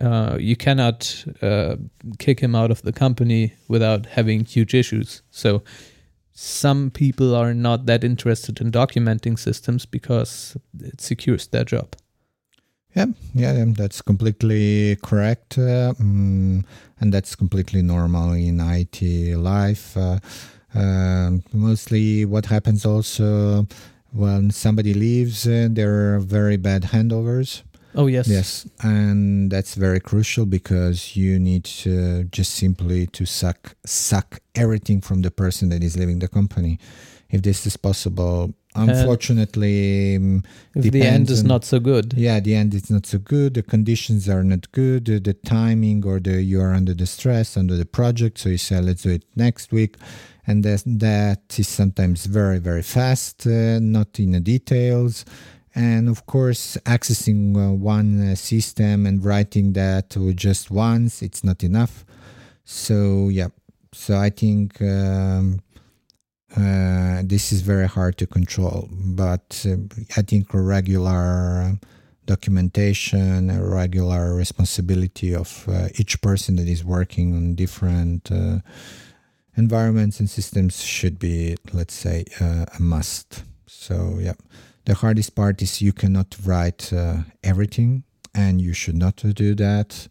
uh, 0.00 0.36
you 0.38 0.56
cannot 0.56 1.24
uh, 1.42 1.76
kick 2.18 2.40
him 2.40 2.54
out 2.54 2.70
of 2.70 2.82
the 2.82 2.92
company 2.92 3.54
without 3.68 4.06
having 4.06 4.44
huge 4.44 4.74
issues. 4.74 5.22
So 5.30 5.62
some 6.32 6.90
people 6.90 7.34
are 7.34 7.52
not 7.52 7.86
that 7.86 8.04
interested 8.04 8.60
in 8.60 8.70
documenting 8.70 9.38
systems 9.38 9.86
because 9.86 10.56
it 10.80 11.00
secures 11.00 11.48
their 11.48 11.64
job. 11.64 11.96
Yeah, 12.94 13.06
yeah, 13.34 13.64
that's 13.68 14.00
completely 14.00 14.96
correct, 15.02 15.58
uh, 15.58 15.94
mm, 16.00 16.64
and 17.00 17.12
that's 17.12 17.36
completely 17.36 17.82
normal 17.82 18.32
in 18.32 18.60
IT 18.60 19.36
life. 19.36 19.96
Uh, 19.96 20.18
um, 20.74 21.42
mostly, 21.52 22.24
what 22.24 22.46
happens 22.46 22.86
also 22.86 23.66
when 24.12 24.50
somebody 24.50 24.94
leaves, 24.94 25.46
uh, 25.46 25.68
there 25.70 26.14
are 26.14 26.18
very 26.20 26.56
bad 26.56 26.82
handovers 26.84 27.62
Oh 27.98 28.06
yes. 28.06 28.28
Yes, 28.28 28.64
and 28.80 29.50
that's 29.50 29.74
very 29.74 29.98
crucial 29.98 30.46
because 30.46 31.16
you 31.16 31.36
need 31.40 31.64
to 31.82 32.24
just 32.30 32.54
simply 32.54 33.08
to 33.08 33.26
suck 33.26 33.74
suck 33.84 34.38
everything 34.54 35.00
from 35.00 35.22
the 35.22 35.32
person 35.32 35.68
that 35.70 35.82
is 35.82 35.96
leaving 35.96 36.20
the 36.20 36.28
company. 36.28 36.78
If 37.28 37.42
this 37.42 37.66
is 37.66 37.76
possible, 37.76 38.54
unfortunately, 38.76 40.14
um, 40.14 40.44
if 40.76 40.92
the 40.92 41.02
end 41.02 41.28
is 41.28 41.40
on, 41.40 41.48
not 41.48 41.64
so 41.64 41.80
good. 41.80 42.14
Yeah, 42.16 42.38
the 42.38 42.54
end 42.54 42.72
is 42.72 42.88
not 42.88 43.04
so 43.04 43.18
good. 43.18 43.54
The 43.54 43.64
conditions 43.64 44.28
are 44.28 44.44
not 44.44 44.70
good. 44.70 45.06
The, 45.06 45.18
the 45.18 45.34
timing 45.34 46.06
or 46.06 46.20
the 46.20 46.40
you 46.40 46.60
are 46.60 46.72
under 46.72 46.94
the 46.94 47.04
stress 47.06 47.56
under 47.56 47.76
the 47.76 47.84
project, 47.84 48.38
so 48.38 48.48
you 48.48 48.58
say 48.58 48.80
let's 48.80 49.02
do 49.02 49.10
it 49.10 49.24
next 49.34 49.72
week, 49.72 49.96
and 50.46 50.64
that 50.64 50.84
that 50.86 51.58
is 51.58 51.66
sometimes 51.66 52.26
very 52.26 52.60
very 52.60 52.82
fast, 52.82 53.44
uh, 53.44 53.80
not 53.80 54.20
in 54.20 54.30
the 54.30 54.40
details 54.40 55.24
and 55.78 56.08
of 56.08 56.26
course 56.26 56.76
accessing 56.86 57.56
uh, 57.56 57.72
one 57.72 58.32
uh, 58.32 58.34
system 58.34 59.06
and 59.06 59.24
writing 59.24 59.74
that 59.74 60.16
just 60.34 60.72
once 60.72 61.22
it's 61.22 61.44
not 61.44 61.62
enough. 61.62 62.04
So 62.64 63.28
yeah. 63.28 63.48
So 63.92 64.18
i 64.18 64.28
think 64.28 64.82
um, 64.82 65.60
uh, 66.56 67.22
this 67.24 67.52
is 67.52 67.60
very 67.62 67.86
hard 67.86 68.18
to 68.18 68.26
control. 68.26 68.88
But 68.90 69.64
uh, 69.66 69.76
i 70.16 70.22
think 70.22 70.48
regular 70.52 71.78
documentation 72.26 73.48
a 73.48 73.64
regular 73.64 74.34
responsibility 74.34 75.32
of 75.34 75.64
uh, 75.68 75.88
each 75.94 76.20
person 76.20 76.56
that 76.56 76.68
is 76.68 76.84
working 76.84 77.34
on 77.34 77.54
different 77.54 78.30
uh, 78.30 78.58
environments 79.56 80.20
and 80.20 80.28
systems 80.28 80.82
should 80.82 81.18
be 81.20 81.56
let's 81.72 81.94
say 81.94 82.24
a 82.40 82.80
must. 82.80 83.44
So 83.66 84.18
yeah 84.20 84.34
the 84.88 84.94
hardest 84.94 85.34
part 85.34 85.60
is 85.60 85.82
you 85.82 85.92
cannot 85.92 86.34
write 86.46 86.90
uh, 86.94 87.18
everything, 87.44 88.04
and 88.34 88.58
you 88.58 88.72
should 88.72 88.96
not 88.96 89.16
do 89.16 89.54
that. 89.54 90.08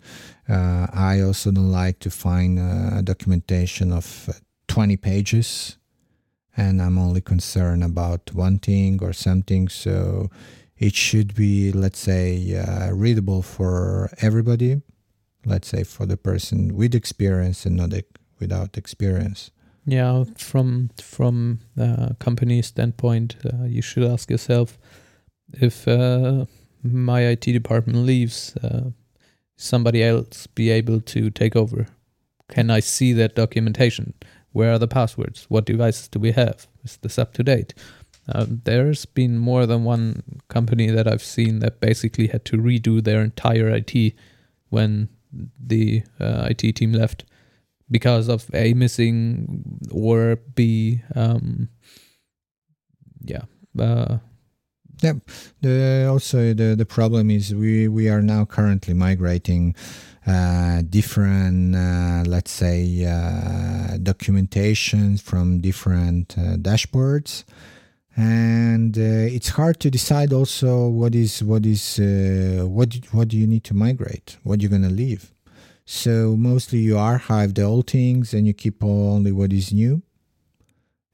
Uh, 0.48 0.86
I 0.94 1.20
also 1.22 1.52
don't 1.52 1.72
like 1.72 1.98
to 2.02 2.12
find 2.12 2.60
uh, 2.60 3.02
documentation 3.02 3.92
of 3.92 4.30
uh, 4.30 4.34
20 4.68 4.96
pages, 4.98 5.78
and 6.56 6.80
I'm 6.80 7.00
only 7.00 7.22
concerned 7.22 7.84
about 7.84 8.32
one 8.36 8.60
thing 8.60 9.00
or 9.02 9.14
something. 9.14 9.68
So 9.68 10.30
it 10.78 10.94
should 10.94 11.34
be, 11.34 11.72
let's 11.72 12.00
say, 12.00 12.56
uh, 12.56 12.92
readable 12.94 13.42
for 13.42 14.12
everybody. 14.22 14.84
Let's 15.44 15.70
say 15.70 15.86
for 15.86 16.06
the 16.06 16.18
person 16.18 16.76
with 16.76 16.94
experience 16.94 17.66
and 17.66 17.78
not 17.78 17.94
without 18.40 18.78
experience. 18.78 19.50
Yeah, 19.90 20.26
from 20.38 20.90
from 21.02 21.60
the 21.76 22.18
company 22.20 22.62
standpoint, 22.62 23.38
uh, 23.46 23.64
you 23.64 23.82
should 23.82 24.04
ask 24.04 24.30
yourself 24.30 24.78
if 25.54 25.88
uh, 25.88 26.46
my 26.84 27.22
IT 27.22 27.42
department 27.42 28.00
leaves, 28.00 28.54
uh, 28.58 28.92
somebody 29.56 30.04
else 30.04 30.46
be 30.48 30.70
able 30.70 31.00
to 31.02 31.30
take 31.30 31.56
over? 31.56 31.88
Can 32.50 32.70
I 32.70 32.82
see 32.82 33.14
that 33.14 33.36
documentation? 33.36 34.14
Where 34.52 34.74
are 34.74 34.80
the 34.80 34.88
passwords? 34.88 35.46
What 35.50 35.66
devices 35.66 36.10
do 36.10 36.20
we 36.20 36.32
have? 36.34 36.68
Is 36.84 36.98
this 36.98 37.18
up 37.18 37.34
to 37.34 37.44
date? 37.44 37.74
Um, 38.30 38.62
there's 38.66 39.06
been 39.06 39.38
more 39.38 39.66
than 39.66 39.86
one 39.86 40.42
company 40.50 40.90
that 40.90 41.08
I've 41.08 41.24
seen 41.24 41.60
that 41.60 41.80
basically 41.80 42.28
had 42.28 42.44
to 42.46 42.58
redo 42.58 43.02
their 43.02 43.22
entire 43.22 43.70
IT 43.70 44.14
when 44.70 45.08
the 45.60 46.04
uh, 46.20 46.48
IT 46.50 46.76
team 46.76 46.92
left 46.92 47.24
because 47.90 48.28
of 48.28 48.50
a 48.54 48.74
missing 48.74 49.64
or 49.92 50.38
b 50.56 51.02
um, 51.16 51.70
yeah 53.24 53.44
uh, 53.80 54.18
The, 55.62 56.08
also, 56.10 56.54
the, 56.54 56.76
the 56.76 56.86
problem 56.86 57.30
is 57.30 57.54
we, 57.54 57.88
we 57.88 58.10
are 58.10 58.22
now 58.22 58.46
currently 58.46 58.94
migrating 58.94 59.76
uh, 60.26 60.82
different, 60.90 61.76
uh, 61.76 62.24
let's 62.28 62.52
say, 62.52 63.06
uh, 63.06 63.98
documentations 63.98 65.22
from 65.22 65.60
different 65.62 66.36
uh, 66.38 66.58
dashboards, 66.58 67.44
and 68.16 68.98
uh, 68.98 69.02
it's 69.02 69.50
hard 69.50 69.80
to 69.80 69.90
decide 69.90 70.34
also 70.34 70.90
what 70.90 71.14
is 71.16 71.44
what 71.44 71.66
is 71.66 72.00
uh, 72.00 72.66
what 72.66 72.96
what 73.12 73.28
do 73.30 73.38
you 73.38 73.48
need 73.48 73.64
to 73.64 73.74
migrate, 73.74 74.38
what 74.44 74.60
you're 74.62 74.72
gonna 74.72 74.90
leave. 74.90 75.32
So 75.90 76.36
mostly 76.36 76.80
you 76.80 76.98
archive 76.98 77.54
the 77.54 77.62
old 77.64 77.90
things 77.90 78.34
and 78.34 78.46
you 78.46 78.54
keep 78.54 78.84
only 78.84 79.32
what 79.32 79.54
is 79.54 79.72
new. 79.72 80.02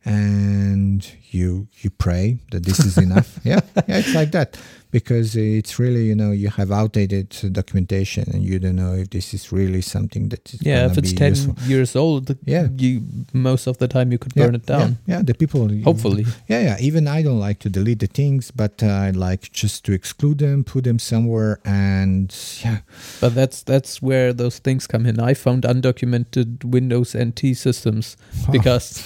And 0.03 1.07
you 1.33 1.67
you 1.81 1.89
pray 1.89 2.37
that 2.51 2.63
this 2.65 2.79
is 2.79 2.97
enough. 2.97 3.39
Yeah 3.43 3.61
yeah 3.87 3.99
it's 3.99 4.13
like 4.15 4.31
that. 4.31 4.57
Because 4.91 5.35
it's 5.35 5.79
really 5.79 6.05
you 6.05 6.13
know 6.13 6.29
you 6.31 6.49
have 6.49 6.71
outdated 6.71 7.29
documentation 7.51 8.25
and 8.31 8.43
you 8.43 8.59
don't 8.59 8.75
know 8.75 8.93
if 8.93 9.09
this 9.09 9.33
is 9.33 9.51
really 9.51 9.81
something 9.81 10.29
that 10.29 10.53
is 10.53 10.61
yeah 10.61 10.85
if 10.85 10.97
it's 10.99 11.11
be 11.13 11.17
10 11.17 11.29
useful. 11.29 11.55
years 11.65 11.95
old 11.95 12.37
Yeah. 12.45 12.67
you 12.77 13.01
most 13.33 13.65
of 13.65 13.79
the 13.79 13.87
time 13.87 14.11
you 14.11 14.19
could 14.19 14.33
yeah, 14.35 14.45
burn 14.45 14.55
it 14.55 14.67
down. 14.67 14.97
yeah, 15.07 15.15
yeah 15.17 15.21
the 15.23 15.33
people 15.33 15.67
hopefully. 15.83 16.25
Yeah 16.47 16.61
yeah 16.61 16.77
even 16.79 17.07
i 17.07 17.23
don't 17.23 17.39
like 17.39 17.57
to 17.65 17.69
delete 17.71 18.01
the 18.05 18.11
things 18.21 18.51
but 18.51 18.83
i 18.83 19.09
like 19.09 19.51
just 19.51 19.83
to 19.85 19.93
exclude 19.93 20.37
them 20.37 20.63
put 20.63 20.83
them 20.83 20.99
somewhere 20.99 21.59
and 21.65 22.29
yeah. 22.63 22.81
But 23.19 23.33
that's 23.33 23.63
that's 23.63 23.99
where 23.99 24.31
those 24.33 24.59
things 24.59 24.85
come 24.85 25.05
in. 25.09 25.19
I 25.19 25.33
found 25.33 25.63
undocumented 25.63 26.63
windows 26.65 27.15
nt 27.15 27.39
systems 27.57 28.15
because 28.51 29.01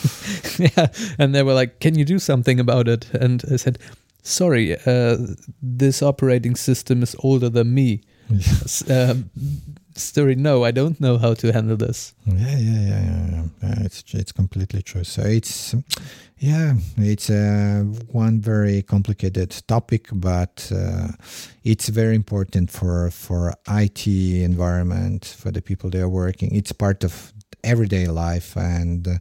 yeah 0.60 0.88
and 1.18 1.34
they 1.34 1.44
were 1.44 1.54
like 1.54 1.80
can 1.80 1.96
you 1.98 2.04
do 2.04 2.17
something 2.20 2.60
about 2.60 2.88
it 2.88 3.10
and 3.14 3.44
i 3.52 3.56
said 3.58 3.78
sorry 4.24 4.76
uh, 4.86 5.18
this 5.62 6.02
operating 6.02 6.56
system 6.56 7.02
is 7.04 7.16
older 7.20 7.50
than 7.50 7.74
me 7.74 8.02
S- 8.66 8.84
um, 8.90 9.30
story 9.96 10.36
no 10.36 10.64
i 10.66 10.72
don't 10.72 11.00
know 11.00 11.18
how 11.18 11.34
to 11.34 11.52
handle 11.54 11.78
this 11.78 12.14
Yeah, 12.26 12.58
yeah, 12.58 12.58
yeah, 12.58 12.82
yeah, 12.90 13.28
yeah. 13.32 13.44
yeah 13.64 13.86
it's 13.86 14.04
it's 14.14 14.32
completely 14.34 14.82
true. 14.82 15.04
So 15.04 15.22
it's 15.22 15.76
yeah, 16.40 16.74
it's 16.98 17.30
uh, 17.30 17.84
one 18.14 18.40
very 18.42 18.84
complicated 18.84 19.50
topic, 19.68 20.10
but 20.14 20.72
uh, 20.72 21.08
it's 21.64 21.90
very 21.90 22.16
important 22.16 22.70
for 22.72 23.10
for 23.12 23.54
IT 23.68 24.08
environment 24.08 25.26
for 25.42 25.52
the 25.52 25.62
people 25.62 25.90
they 25.90 26.02
are 26.02 26.10
working. 26.10 26.54
It's 26.56 26.72
part 26.74 27.04
of 27.04 27.34
everyday 27.64 28.08
life 28.08 28.56
and. 28.60 29.08
Uh, 29.08 29.18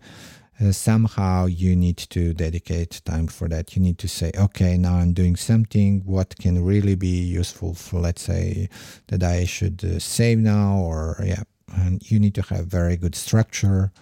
somehow 0.72 1.46
you 1.46 1.76
need 1.76 1.98
to 1.98 2.32
dedicate 2.32 3.02
time 3.04 3.26
for 3.26 3.48
that. 3.48 3.76
You 3.76 3.82
need 3.82 3.98
to 3.98 4.08
say, 4.08 4.32
okay, 4.36 4.76
now 4.78 4.96
I'm 4.96 5.12
doing 5.12 5.36
something. 5.36 6.02
What 6.04 6.36
can 6.38 6.64
really 6.64 6.94
be 6.94 7.22
useful 7.22 7.74
for, 7.74 8.00
let's 8.00 8.22
say, 8.22 8.68
that 9.08 9.22
I 9.22 9.44
should 9.44 9.84
uh, 9.84 9.98
save 9.98 10.38
now, 10.38 10.78
or 10.78 11.22
yeah, 11.24 11.42
and 11.74 12.10
you 12.10 12.18
need 12.18 12.34
to 12.36 12.42
have 12.42 12.66
very 12.66 12.96
good 12.96 13.14
structure 13.14 13.92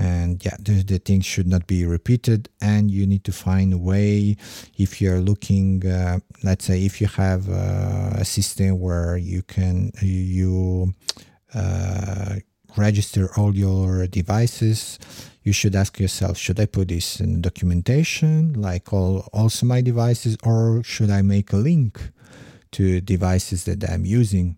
and 0.00 0.42
yeah 0.44 0.56
the, 0.58 0.82
the 0.82 0.98
things 0.98 1.26
should 1.26 1.46
not 1.46 1.66
be 1.66 1.84
repeated 1.84 2.48
and 2.60 2.90
you 2.90 3.06
need 3.06 3.24
to 3.24 3.32
find 3.32 3.72
a 3.72 3.78
way 3.78 4.36
if 4.78 5.00
you're 5.00 5.20
looking 5.20 5.86
uh, 5.86 6.18
let's 6.42 6.64
say 6.64 6.84
if 6.84 7.00
you 7.00 7.06
have 7.06 7.48
uh, 7.50 8.10
a 8.14 8.24
system 8.24 8.80
where 8.80 9.16
you 9.16 9.42
can 9.42 9.92
you 10.00 10.94
uh, 11.54 12.36
register 12.76 13.28
all 13.36 13.54
your 13.54 14.06
devices 14.06 14.98
you 15.42 15.52
should 15.52 15.74
ask 15.74 15.98
yourself 15.98 16.36
should 16.36 16.60
i 16.60 16.66
put 16.66 16.88
this 16.88 17.20
in 17.20 17.40
documentation 17.40 18.52
like 18.54 18.92
all 18.92 19.28
also 19.32 19.64
my 19.66 19.80
devices 19.80 20.36
or 20.44 20.82
should 20.84 21.10
i 21.10 21.22
make 21.22 21.52
a 21.52 21.56
link 21.56 22.10
to 22.72 23.00
devices 23.00 23.64
that 23.64 23.82
i'm 23.90 24.04
using? 24.04 24.56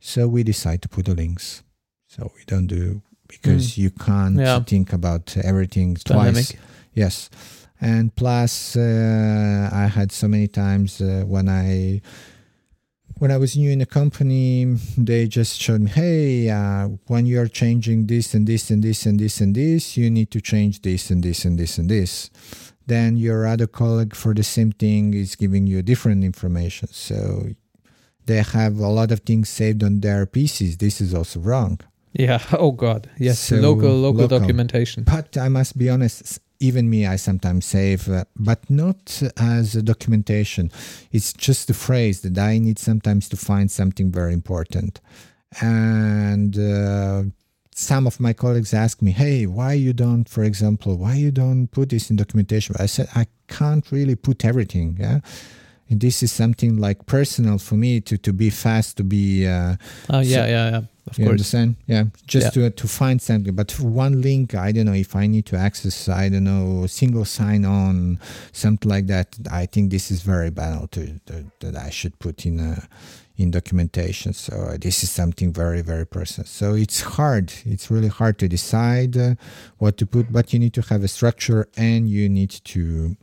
So 0.00 0.28
we 0.28 0.42
decide 0.42 0.82
to 0.82 0.88
put 0.88 1.06
the 1.06 1.14
links. 1.14 1.62
So 2.06 2.30
we 2.36 2.44
don't 2.46 2.66
do 2.66 3.02
because 3.28 3.76
you 3.78 3.90
can't 3.90 4.36
Yeah. 4.38 4.62
think 4.62 4.92
about 4.92 5.36
everything 5.42 5.94
Dynamic. 6.04 6.34
twice 6.34 6.52
yes. 6.94 7.30
And 7.80 8.14
plus 8.14 8.76
uh, 8.76 9.70
i 9.72 9.86
had 9.86 10.12
so 10.12 10.28
many 10.28 10.48
times 10.48 11.00
uh, 11.00 11.24
when 11.26 11.48
i 11.48 12.00
when 13.18 13.30
i 13.30 13.36
was 13.36 13.56
new 13.56 13.70
in 13.70 13.80
a 13.80 13.86
company 13.86 14.64
they 14.98 15.26
just 15.26 15.60
showed 15.60 15.80
me 15.80 15.90
hey 15.90 16.50
uh, 16.50 16.88
when 17.06 17.26
you're 17.26 17.48
changing 17.48 18.06
this 18.06 18.34
and 18.34 18.46
this 18.46 18.70
and 18.70 18.82
this 18.82 19.06
and 19.06 19.18
this 19.18 19.40
and 19.40 19.54
this 19.54 19.96
you 19.96 20.10
need 20.10 20.30
to 20.30 20.40
change 20.40 20.82
this 20.82 21.10
and 21.10 21.22
this 21.22 21.44
and 21.44 21.58
this 21.58 21.78
and 21.78 21.88
this. 21.88 22.30
Then 22.86 23.16
your 23.16 23.46
other 23.46 23.66
colleague 23.66 24.14
for 24.14 24.32
the 24.32 24.44
same 24.44 24.72
thing 24.72 25.12
is 25.14 25.34
giving 25.34 25.66
you 25.66 25.82
different 25.82 26.22
information. 26.24 26.88
So 26.92 27.48
they 28.26 28.42
have 28.42 28.78
a 28.78 28.88
lot 28.88 29.10
of 29.10 29.20
things 29.20 29.48
saved 29.48 29.82
on 29.82 30.00
their 30.00 30.26
pcs 30.26 30.78
this 30.78 31.00
is 31.00 31.14
also 31.14 31.40
wrong. 31.40 31.80
Yeah. 32.12 32.40
Oh 32.52 32.72
god. 32.72 33.10
Yes. 33.18 33.38
So, 33.38 33.56
local, 33.56 33.94
local 33.94 34.22
local. 34.22 34.38
documentation. 34.38 35.04
But 35.04 35.36
I 35.36 35.48
must 35.48 35.76
be 35.76 35.90
honest, 35.90 36.40
even 36.60 36.90
me, 36.90 37.06
I 37.06 37.16
sometimes 37.16 37.64
save, 37.64 38.08
uh, 38.08 38.24
but 38.36 38.68
not 38.70 39.22
as 39.36 39.74
a 39.74 39.82
documentation. 39.82 40.70
It's 41.12 41.32
just 41.32 41.70
a 41.70 41.74
phrase 41.74 42.20
that 42.22 42.38
I 42.38 42.58
need 42.58 42.78
sometimes 42.78 43.28
to 43.30 43.36
find 43.36 43.70
something 43.70 44.10
very 44.10 44.32
important. 44.32 45.00
And 45.60 46.58
uh, 46.58 47.24
some 47.74 48.06
of 48.06 48.18
my 48.18 48.32
colleagues 48.32 48.74
ask 48.74 49.02
me, 49.02 49.12
"Hey, 49.12 49.46
why 49.46 49.74
you 49.74 49.92
don't, 49.92 50.28
for 50.28 50.44
example, 50.44 50.96
why 50.96 51.14
you 51.14 51.30
don't 51.30 51.68
put 51.68 51.90
this 51.90 52.10
in 52.10 52.16
documentation?" 52.16 52.74
I 52.78 52.86
said, 52.86 53.08
"I 53.14 53.26
can't 53.48 53.90
really 53.92 54.16
put 54.16 54.44
everything." 54.44 54.96
Yeah. 54.98 55.20
And 55.88 56.00
this 56.00 56.22
is 56.22 56.32
something 56.32 56.78
like 56.78 57.06
personal 57.06 57.58
for 57.58 57.76
me 57.76 58.00
to, 58.00 58.18
to 58.18 58.32
be 58.32 58.50
fast, 58.50 58.96
to 58.96 59.04
be 59.04 59.46
uh, 59.46 59.76
oh 60.10 60.20
yeah 60.20 60.44
So- 60.44 60.46
yeah 60.46 60.70
yeah 60.70 60.80
of 61.08 61.16
you 61.18 61.24
course 61.24 61.32
understand? 61.34 61.76
Yeah, 61.86 62.04
just 62.26 62.56
Yeah. 62.56 62.68
to 62.68 62.70
to 62.70 62.88
find 62.88 63.22
something. 63.22 63.54
But 63.54 63.70
for 63.70 63.86
one 63.86 64.20
link, 64.22 64.54
I 64.56 64.72
don't 64.72 64.86
know 64.86 64.92
if 65.06 65.14
I 65.14 65.28
need 65.28 65.46
to 65.46 65.56
access. 65.56 66.08
I 66.08 66.28
don't 66.28 66.42
know 66.42 66.86
single 66.88 67.24
sign 67.24 67.64
on 67.64 68.18
something 68.52 68.90
like 68.90 69.06
that. 69.06 69.28
I 69.48 69.66
think 69.66 69.90
this 69.92 70.10
is 70.10 70.22
very 70.22 70.50
banal 70.50 70.88
to, 70.88 71.00
to 71.26 71.44
that 71.60 71.76
I 71.76 71.90
should 71.90 72.18
put 72.18 72.44
in 72.44 72.58
a 72.58 72.88
in 73.36 73.50
documentation. 73.52 74.32
So 74.32 74.52
uh, 74.56 74.78
this 74.80 75.04
is 75.04 75.10
something 75.12 75.52
very 75.52 75.80
very 75.82 76.06
personal. 76.06 76.46
So 76.48 76.74
it's 76.74 77.00
hard. 77.16 77.52
It's 77.64 77.88
really 77.88 78.08
hard 78.08 78.38
to 78.40 78.48
decide 78.48 79.16
uh, 79.16 79.34
what 79.78 79.96
to 79.98 80.06
put. 80.06 80.32
But 80.32 80.52
you 80.52 80.58
need 80.58 80.74
to 80.74 80.82
have 80.90 81.04
a 81.04 81.08
structure, 81.08 81.68
and 81.76 82.08
you 82.10 82.28
need 82.28 82.50
to 82.74 83.16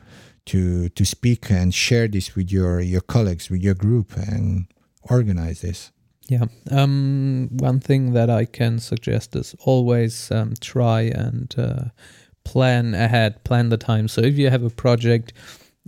to 0.45 0.89
to 0.89 1.05
speak 1.05 1.49
and 1.49 1.73
share 1.73 2.07
this 2.07 2.35
with 2.35 2.51
your 2.51 2.79
your 2.79 3.01
colleagues, 3.01 3.49
with 3.49 3.61
your 3.61 3.75
group, 3.75 4.15
and 4.17 4.67
organize 5.09 5.61
this. 5.61 5.91
Yeah. 6.29 6.45
Um, 6.71 7.49
one 7.51 7.79
thing 7.79 8.13
that 8.13 8.29
I 8.29 8.45
can 8.45 8.79
suggest 8.79 9.35
is 9.35 9.55
always 9.65 10.31
um, 10.31 10.53
try 10.61 11.01
and 11.01 11.53
uh, 11.57 11.85
plan 12.45 12.93
ahead, 12.93 13.43
plan 13.43 13.69
the 13.69 13.77
time. 13.77 14.07
So 14.07 14.21
if 14.21 14.37
you 14.37 14.49
have 14.49 14.63
a 14.63 14.69
project, 14.69 15.33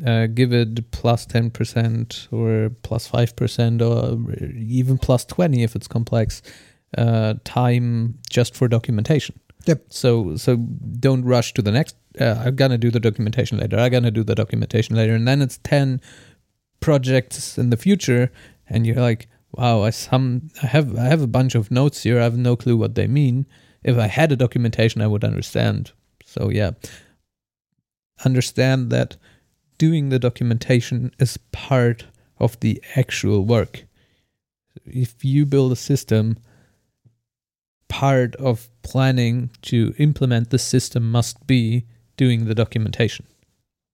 uh, 0.05 0.27
give 0.27 0.51
it 0.51 0.91
plus 0.91 1.25
10% 1.25 2.33
or 2.33 2.69
plus 2.83 3.09
5% 3.09 3.81
or 3.81 4.33
even 4.57 4.97
plus 4.97 5.23
20 5.25 5.63
if 5.63 5.75
it's 5.75 5.87
complex 5.87 6.41
uh, 6.97 7.35
time 7.45 8.19
just 8.29 8.55
for 8.55 8.67
documentation. 8.67 9.39
Yep. 9.65 9.85
So 9.89 10.35
so 10.37 10.57
don't 10.57 11.25
rush 11.25 11.53
to 11.53 11.61
the 11.61 11.71
next. 11.71 11.95
Uh, 12.19 12.43
I'm 12.45 12.55
gonna 12.55 12.77
do 12.77 12.91
the 12.91 12.99
documentation 12.99 13.57
later. 13.57 13.77
I'm 13.77 13.91
gonna 13.91 14.11
do 14.11 14.23
the 14.23 14.35
documentation 14.35 14.95
later, 14.95 15.13
and 15.13 15.27
then 15.27 15.41
it's 15.41 15.57
ten 15.59 16.01
projects 16.79 17.57
in 17.57 17.69
the 17.71 17.77
future, 17.77 18.31
and 18.69 18.85
you're 18.85 19.01
like, 19.01 19.27
wow, 19.51 19.81
I 19.83 19.89
some 19.89 20.49
I 20.61 20.67
have 20.67 20.97
I 20.97 21.05
have 21.05 21.21
a 21.21 21.27
bunch 21.27 21.55
of 21.55 21.71
notes 21.71 22.03
here. 22.03 22.19
I 22.19 22.23
have 22.23 22.37
no 22.37 22.55
clue 22.55 22.77
what 22.77 22.95
they 22.95 23.07
mean. 23.07 23.45
If 23.83 23.97
I 23.97 24.07
had 24.07 24.31
a 24.31 24.35
documentation, 24.35 25.01
I 25.01 25.07
would 25.07 25.23
understand. 25.23 25.91
So 26.25 26.49
yeah, 26.49 26.71
understand 28.23 28.91
that 28.91 29.17
doing 29.77 30.09
the 30.09 30.19
documentation 30.19 31.11
is 31.19 31.37
part 31.51 32.05
of 32.39 32.59
the 32.59 32.81
actual 32.95 33.45
work. 33.45 33.85
If 34.85 35.23
you 35.23 35.45
build 35.45 35.71
a 35.71 35.75
system, 35.75 36.37
part 37.95 38.35
of 38.35 38.67
planning 38.83 39.49
to 39.61 39.93
implement 39.97 40.49
the 40.49 40.59
system 40.59 41.09
must 41.09 41.47
be 41.47 41.85
doing 42.17 42.45
the 42.45 42.55
documentation. 42.55 43.25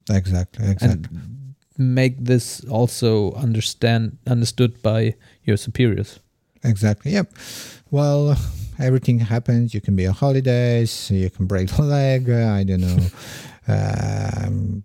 Exactly. 0.09 0.65
Exactly. 0.71 1.17
And 1.17 1.55
make 1.77 2.15
this 2.25 2.63
also 2.65 3.33
understand 3.33 4.17
understood 4.25 4.81
by 4.81 5.13
your 5.43 5.57
superiors. 5.57 6.19
Exactly. 6.63 7.11
Yep. 7.11 7.33
Well, 7.91 8.37
everything 8.79 9.19
happens. 9.19 9.73
You 9.75 9.81
can 9.81 9.95
be 9.95 10.07
on 10.07 10.15
holidays. 10.15 11.11
You 11.11 11.29
can 11.29 11.45
break 11.45 11.69
the 11.69 11.83
leg. 11.83 12.29
uh, 12.29 12.59
I 12.59 12.63
don't 12.63 12.81
know. 12.81 12.99
um, 13.67 14.83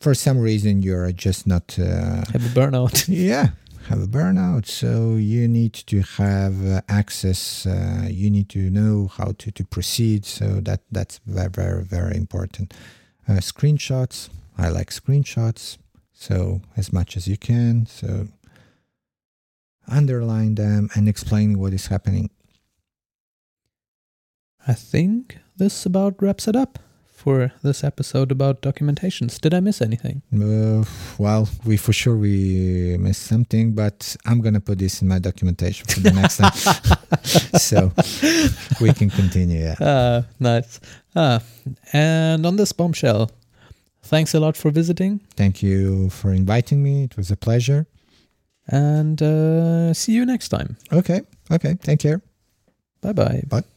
for 0.00 0.14
some 0.14 0.38
reason, 0.38 0.82
you're 0.82 1.12
just 1.12 1.46
not. 1.46 1.78
Uh, 1.78 2.24
Have 2.32 2.46
a 2.46 2.54
burnout. 2.58 3.04
yeah, 3.08 3.48
have 3.84 4.02
a 4.02 4.06
burnout. 4.06 4.66
So 4.66 5.16
you 5.16 5.46
need 5.48 5.74
to 5.74 6.02
have 6.02 6.66
uh, 6.66 6.80
access. 6.88 7.66
Uh, 7.66 8.06
you 8.10 8.30
need 8.30 8.48
to 8.50 8.70
know 8.70 9.08
how 9.08 9.32
to, 9.38 9.50
to 9.50 9.64
proceed. 9.64 10.24
So 10.24 10.60
that 10.60 10.80
that's 10.90 11.20
very 11.26 11.50
very 11.50 11.84
very 11.84 12.16
important. 12.16 12.74
Uh, 13.28 13.34
screenshots. 13.34 14.28
I 14.56 14.68
like 14.68 14.90
screenshots. 14.90 15.78
So 16.12 16.62
as 16.76 16.92
much 16.92 17.16
as 17.16 17.26
you 17.26 17.36
can. 17.36 17.86
So 17.86 18.28
underline 19.86 20.54
them 20.54 20.88
and 20.94 21.08
explain 21.08 21.58
what 21.58 21.72
is 21.74 21.88
happening. 21.88 22.30
I 24.66 24.72
think 24.72 25.38
this 25.56 25.84
about 25.84 26.22
wraps 26.22 26.48
it 26.48 26.56
up 26.56 26.78
for 27.24 27.50
this 27.62 27.82
episode 27.82 28.30
about 28.30 28.60
documentations. 28.60 29.40
Did 29.40 29.54
I 29.54 29.60
miss 29.60 29.80
anything? 29.80 30.20
Uh, 30.32 30.84
well, 31.18 31.48
we 31.64 31.76
for 31.78 31.92
sure 31.92 32.16
we 32.16 32.96
missed 32.98 33.22
something, 33.22 33.72
but 33.74 34.16
I'm 34.26 34.40
gonna 34.42 34.60
put 34.60 34.78
this 34.78 35.00
in 35.02 35.08
my 35.08 35.18
documentation 35.20 35.86
for 35.86 36.00
the 36.00 36.12
next 36.12 36.36
time, 36.36 36.52
so 37.68 37.78
we 38.80 38.92
can 38.92 39.08
continue. 39.10 39.60
Yeah. 39.64 39.76
Ah, 39.80 40.20
nice. 40.38 40.80
Ah, 41.16 41.40
and 41.92 42.44
on 42.46 42.56
this 42.56 42.72
bombshell, 42.72 43.30
thanks 44.02 44.34
a 44.34 44.40
lot 44.40 44.56
for 44.56 44.70
visiting, 44.70 45.20
Thank 45.36 45.62
you 45.62 46.10
for 46.10 46.32
inviting 46.32 46.82
me. 46.82 47.04
It 47.04 47.16
was 47.16 47.30
a 47.30 47.36
pleasure. 47.36 47.86
and 48.68 49.20
uh, 49.22 49.92
see 49.94 50.12
you 50.12 50.24
next 50.26 50.48
time. 50.50 50.76
Okay. 50.92 51.20
Okay. 51.50 51.74
Take 51.82 52.00
care. 52.00 52.20
Bye 53.02 53.12
bye. 53.12 53.42
Bye. 53.48 53.73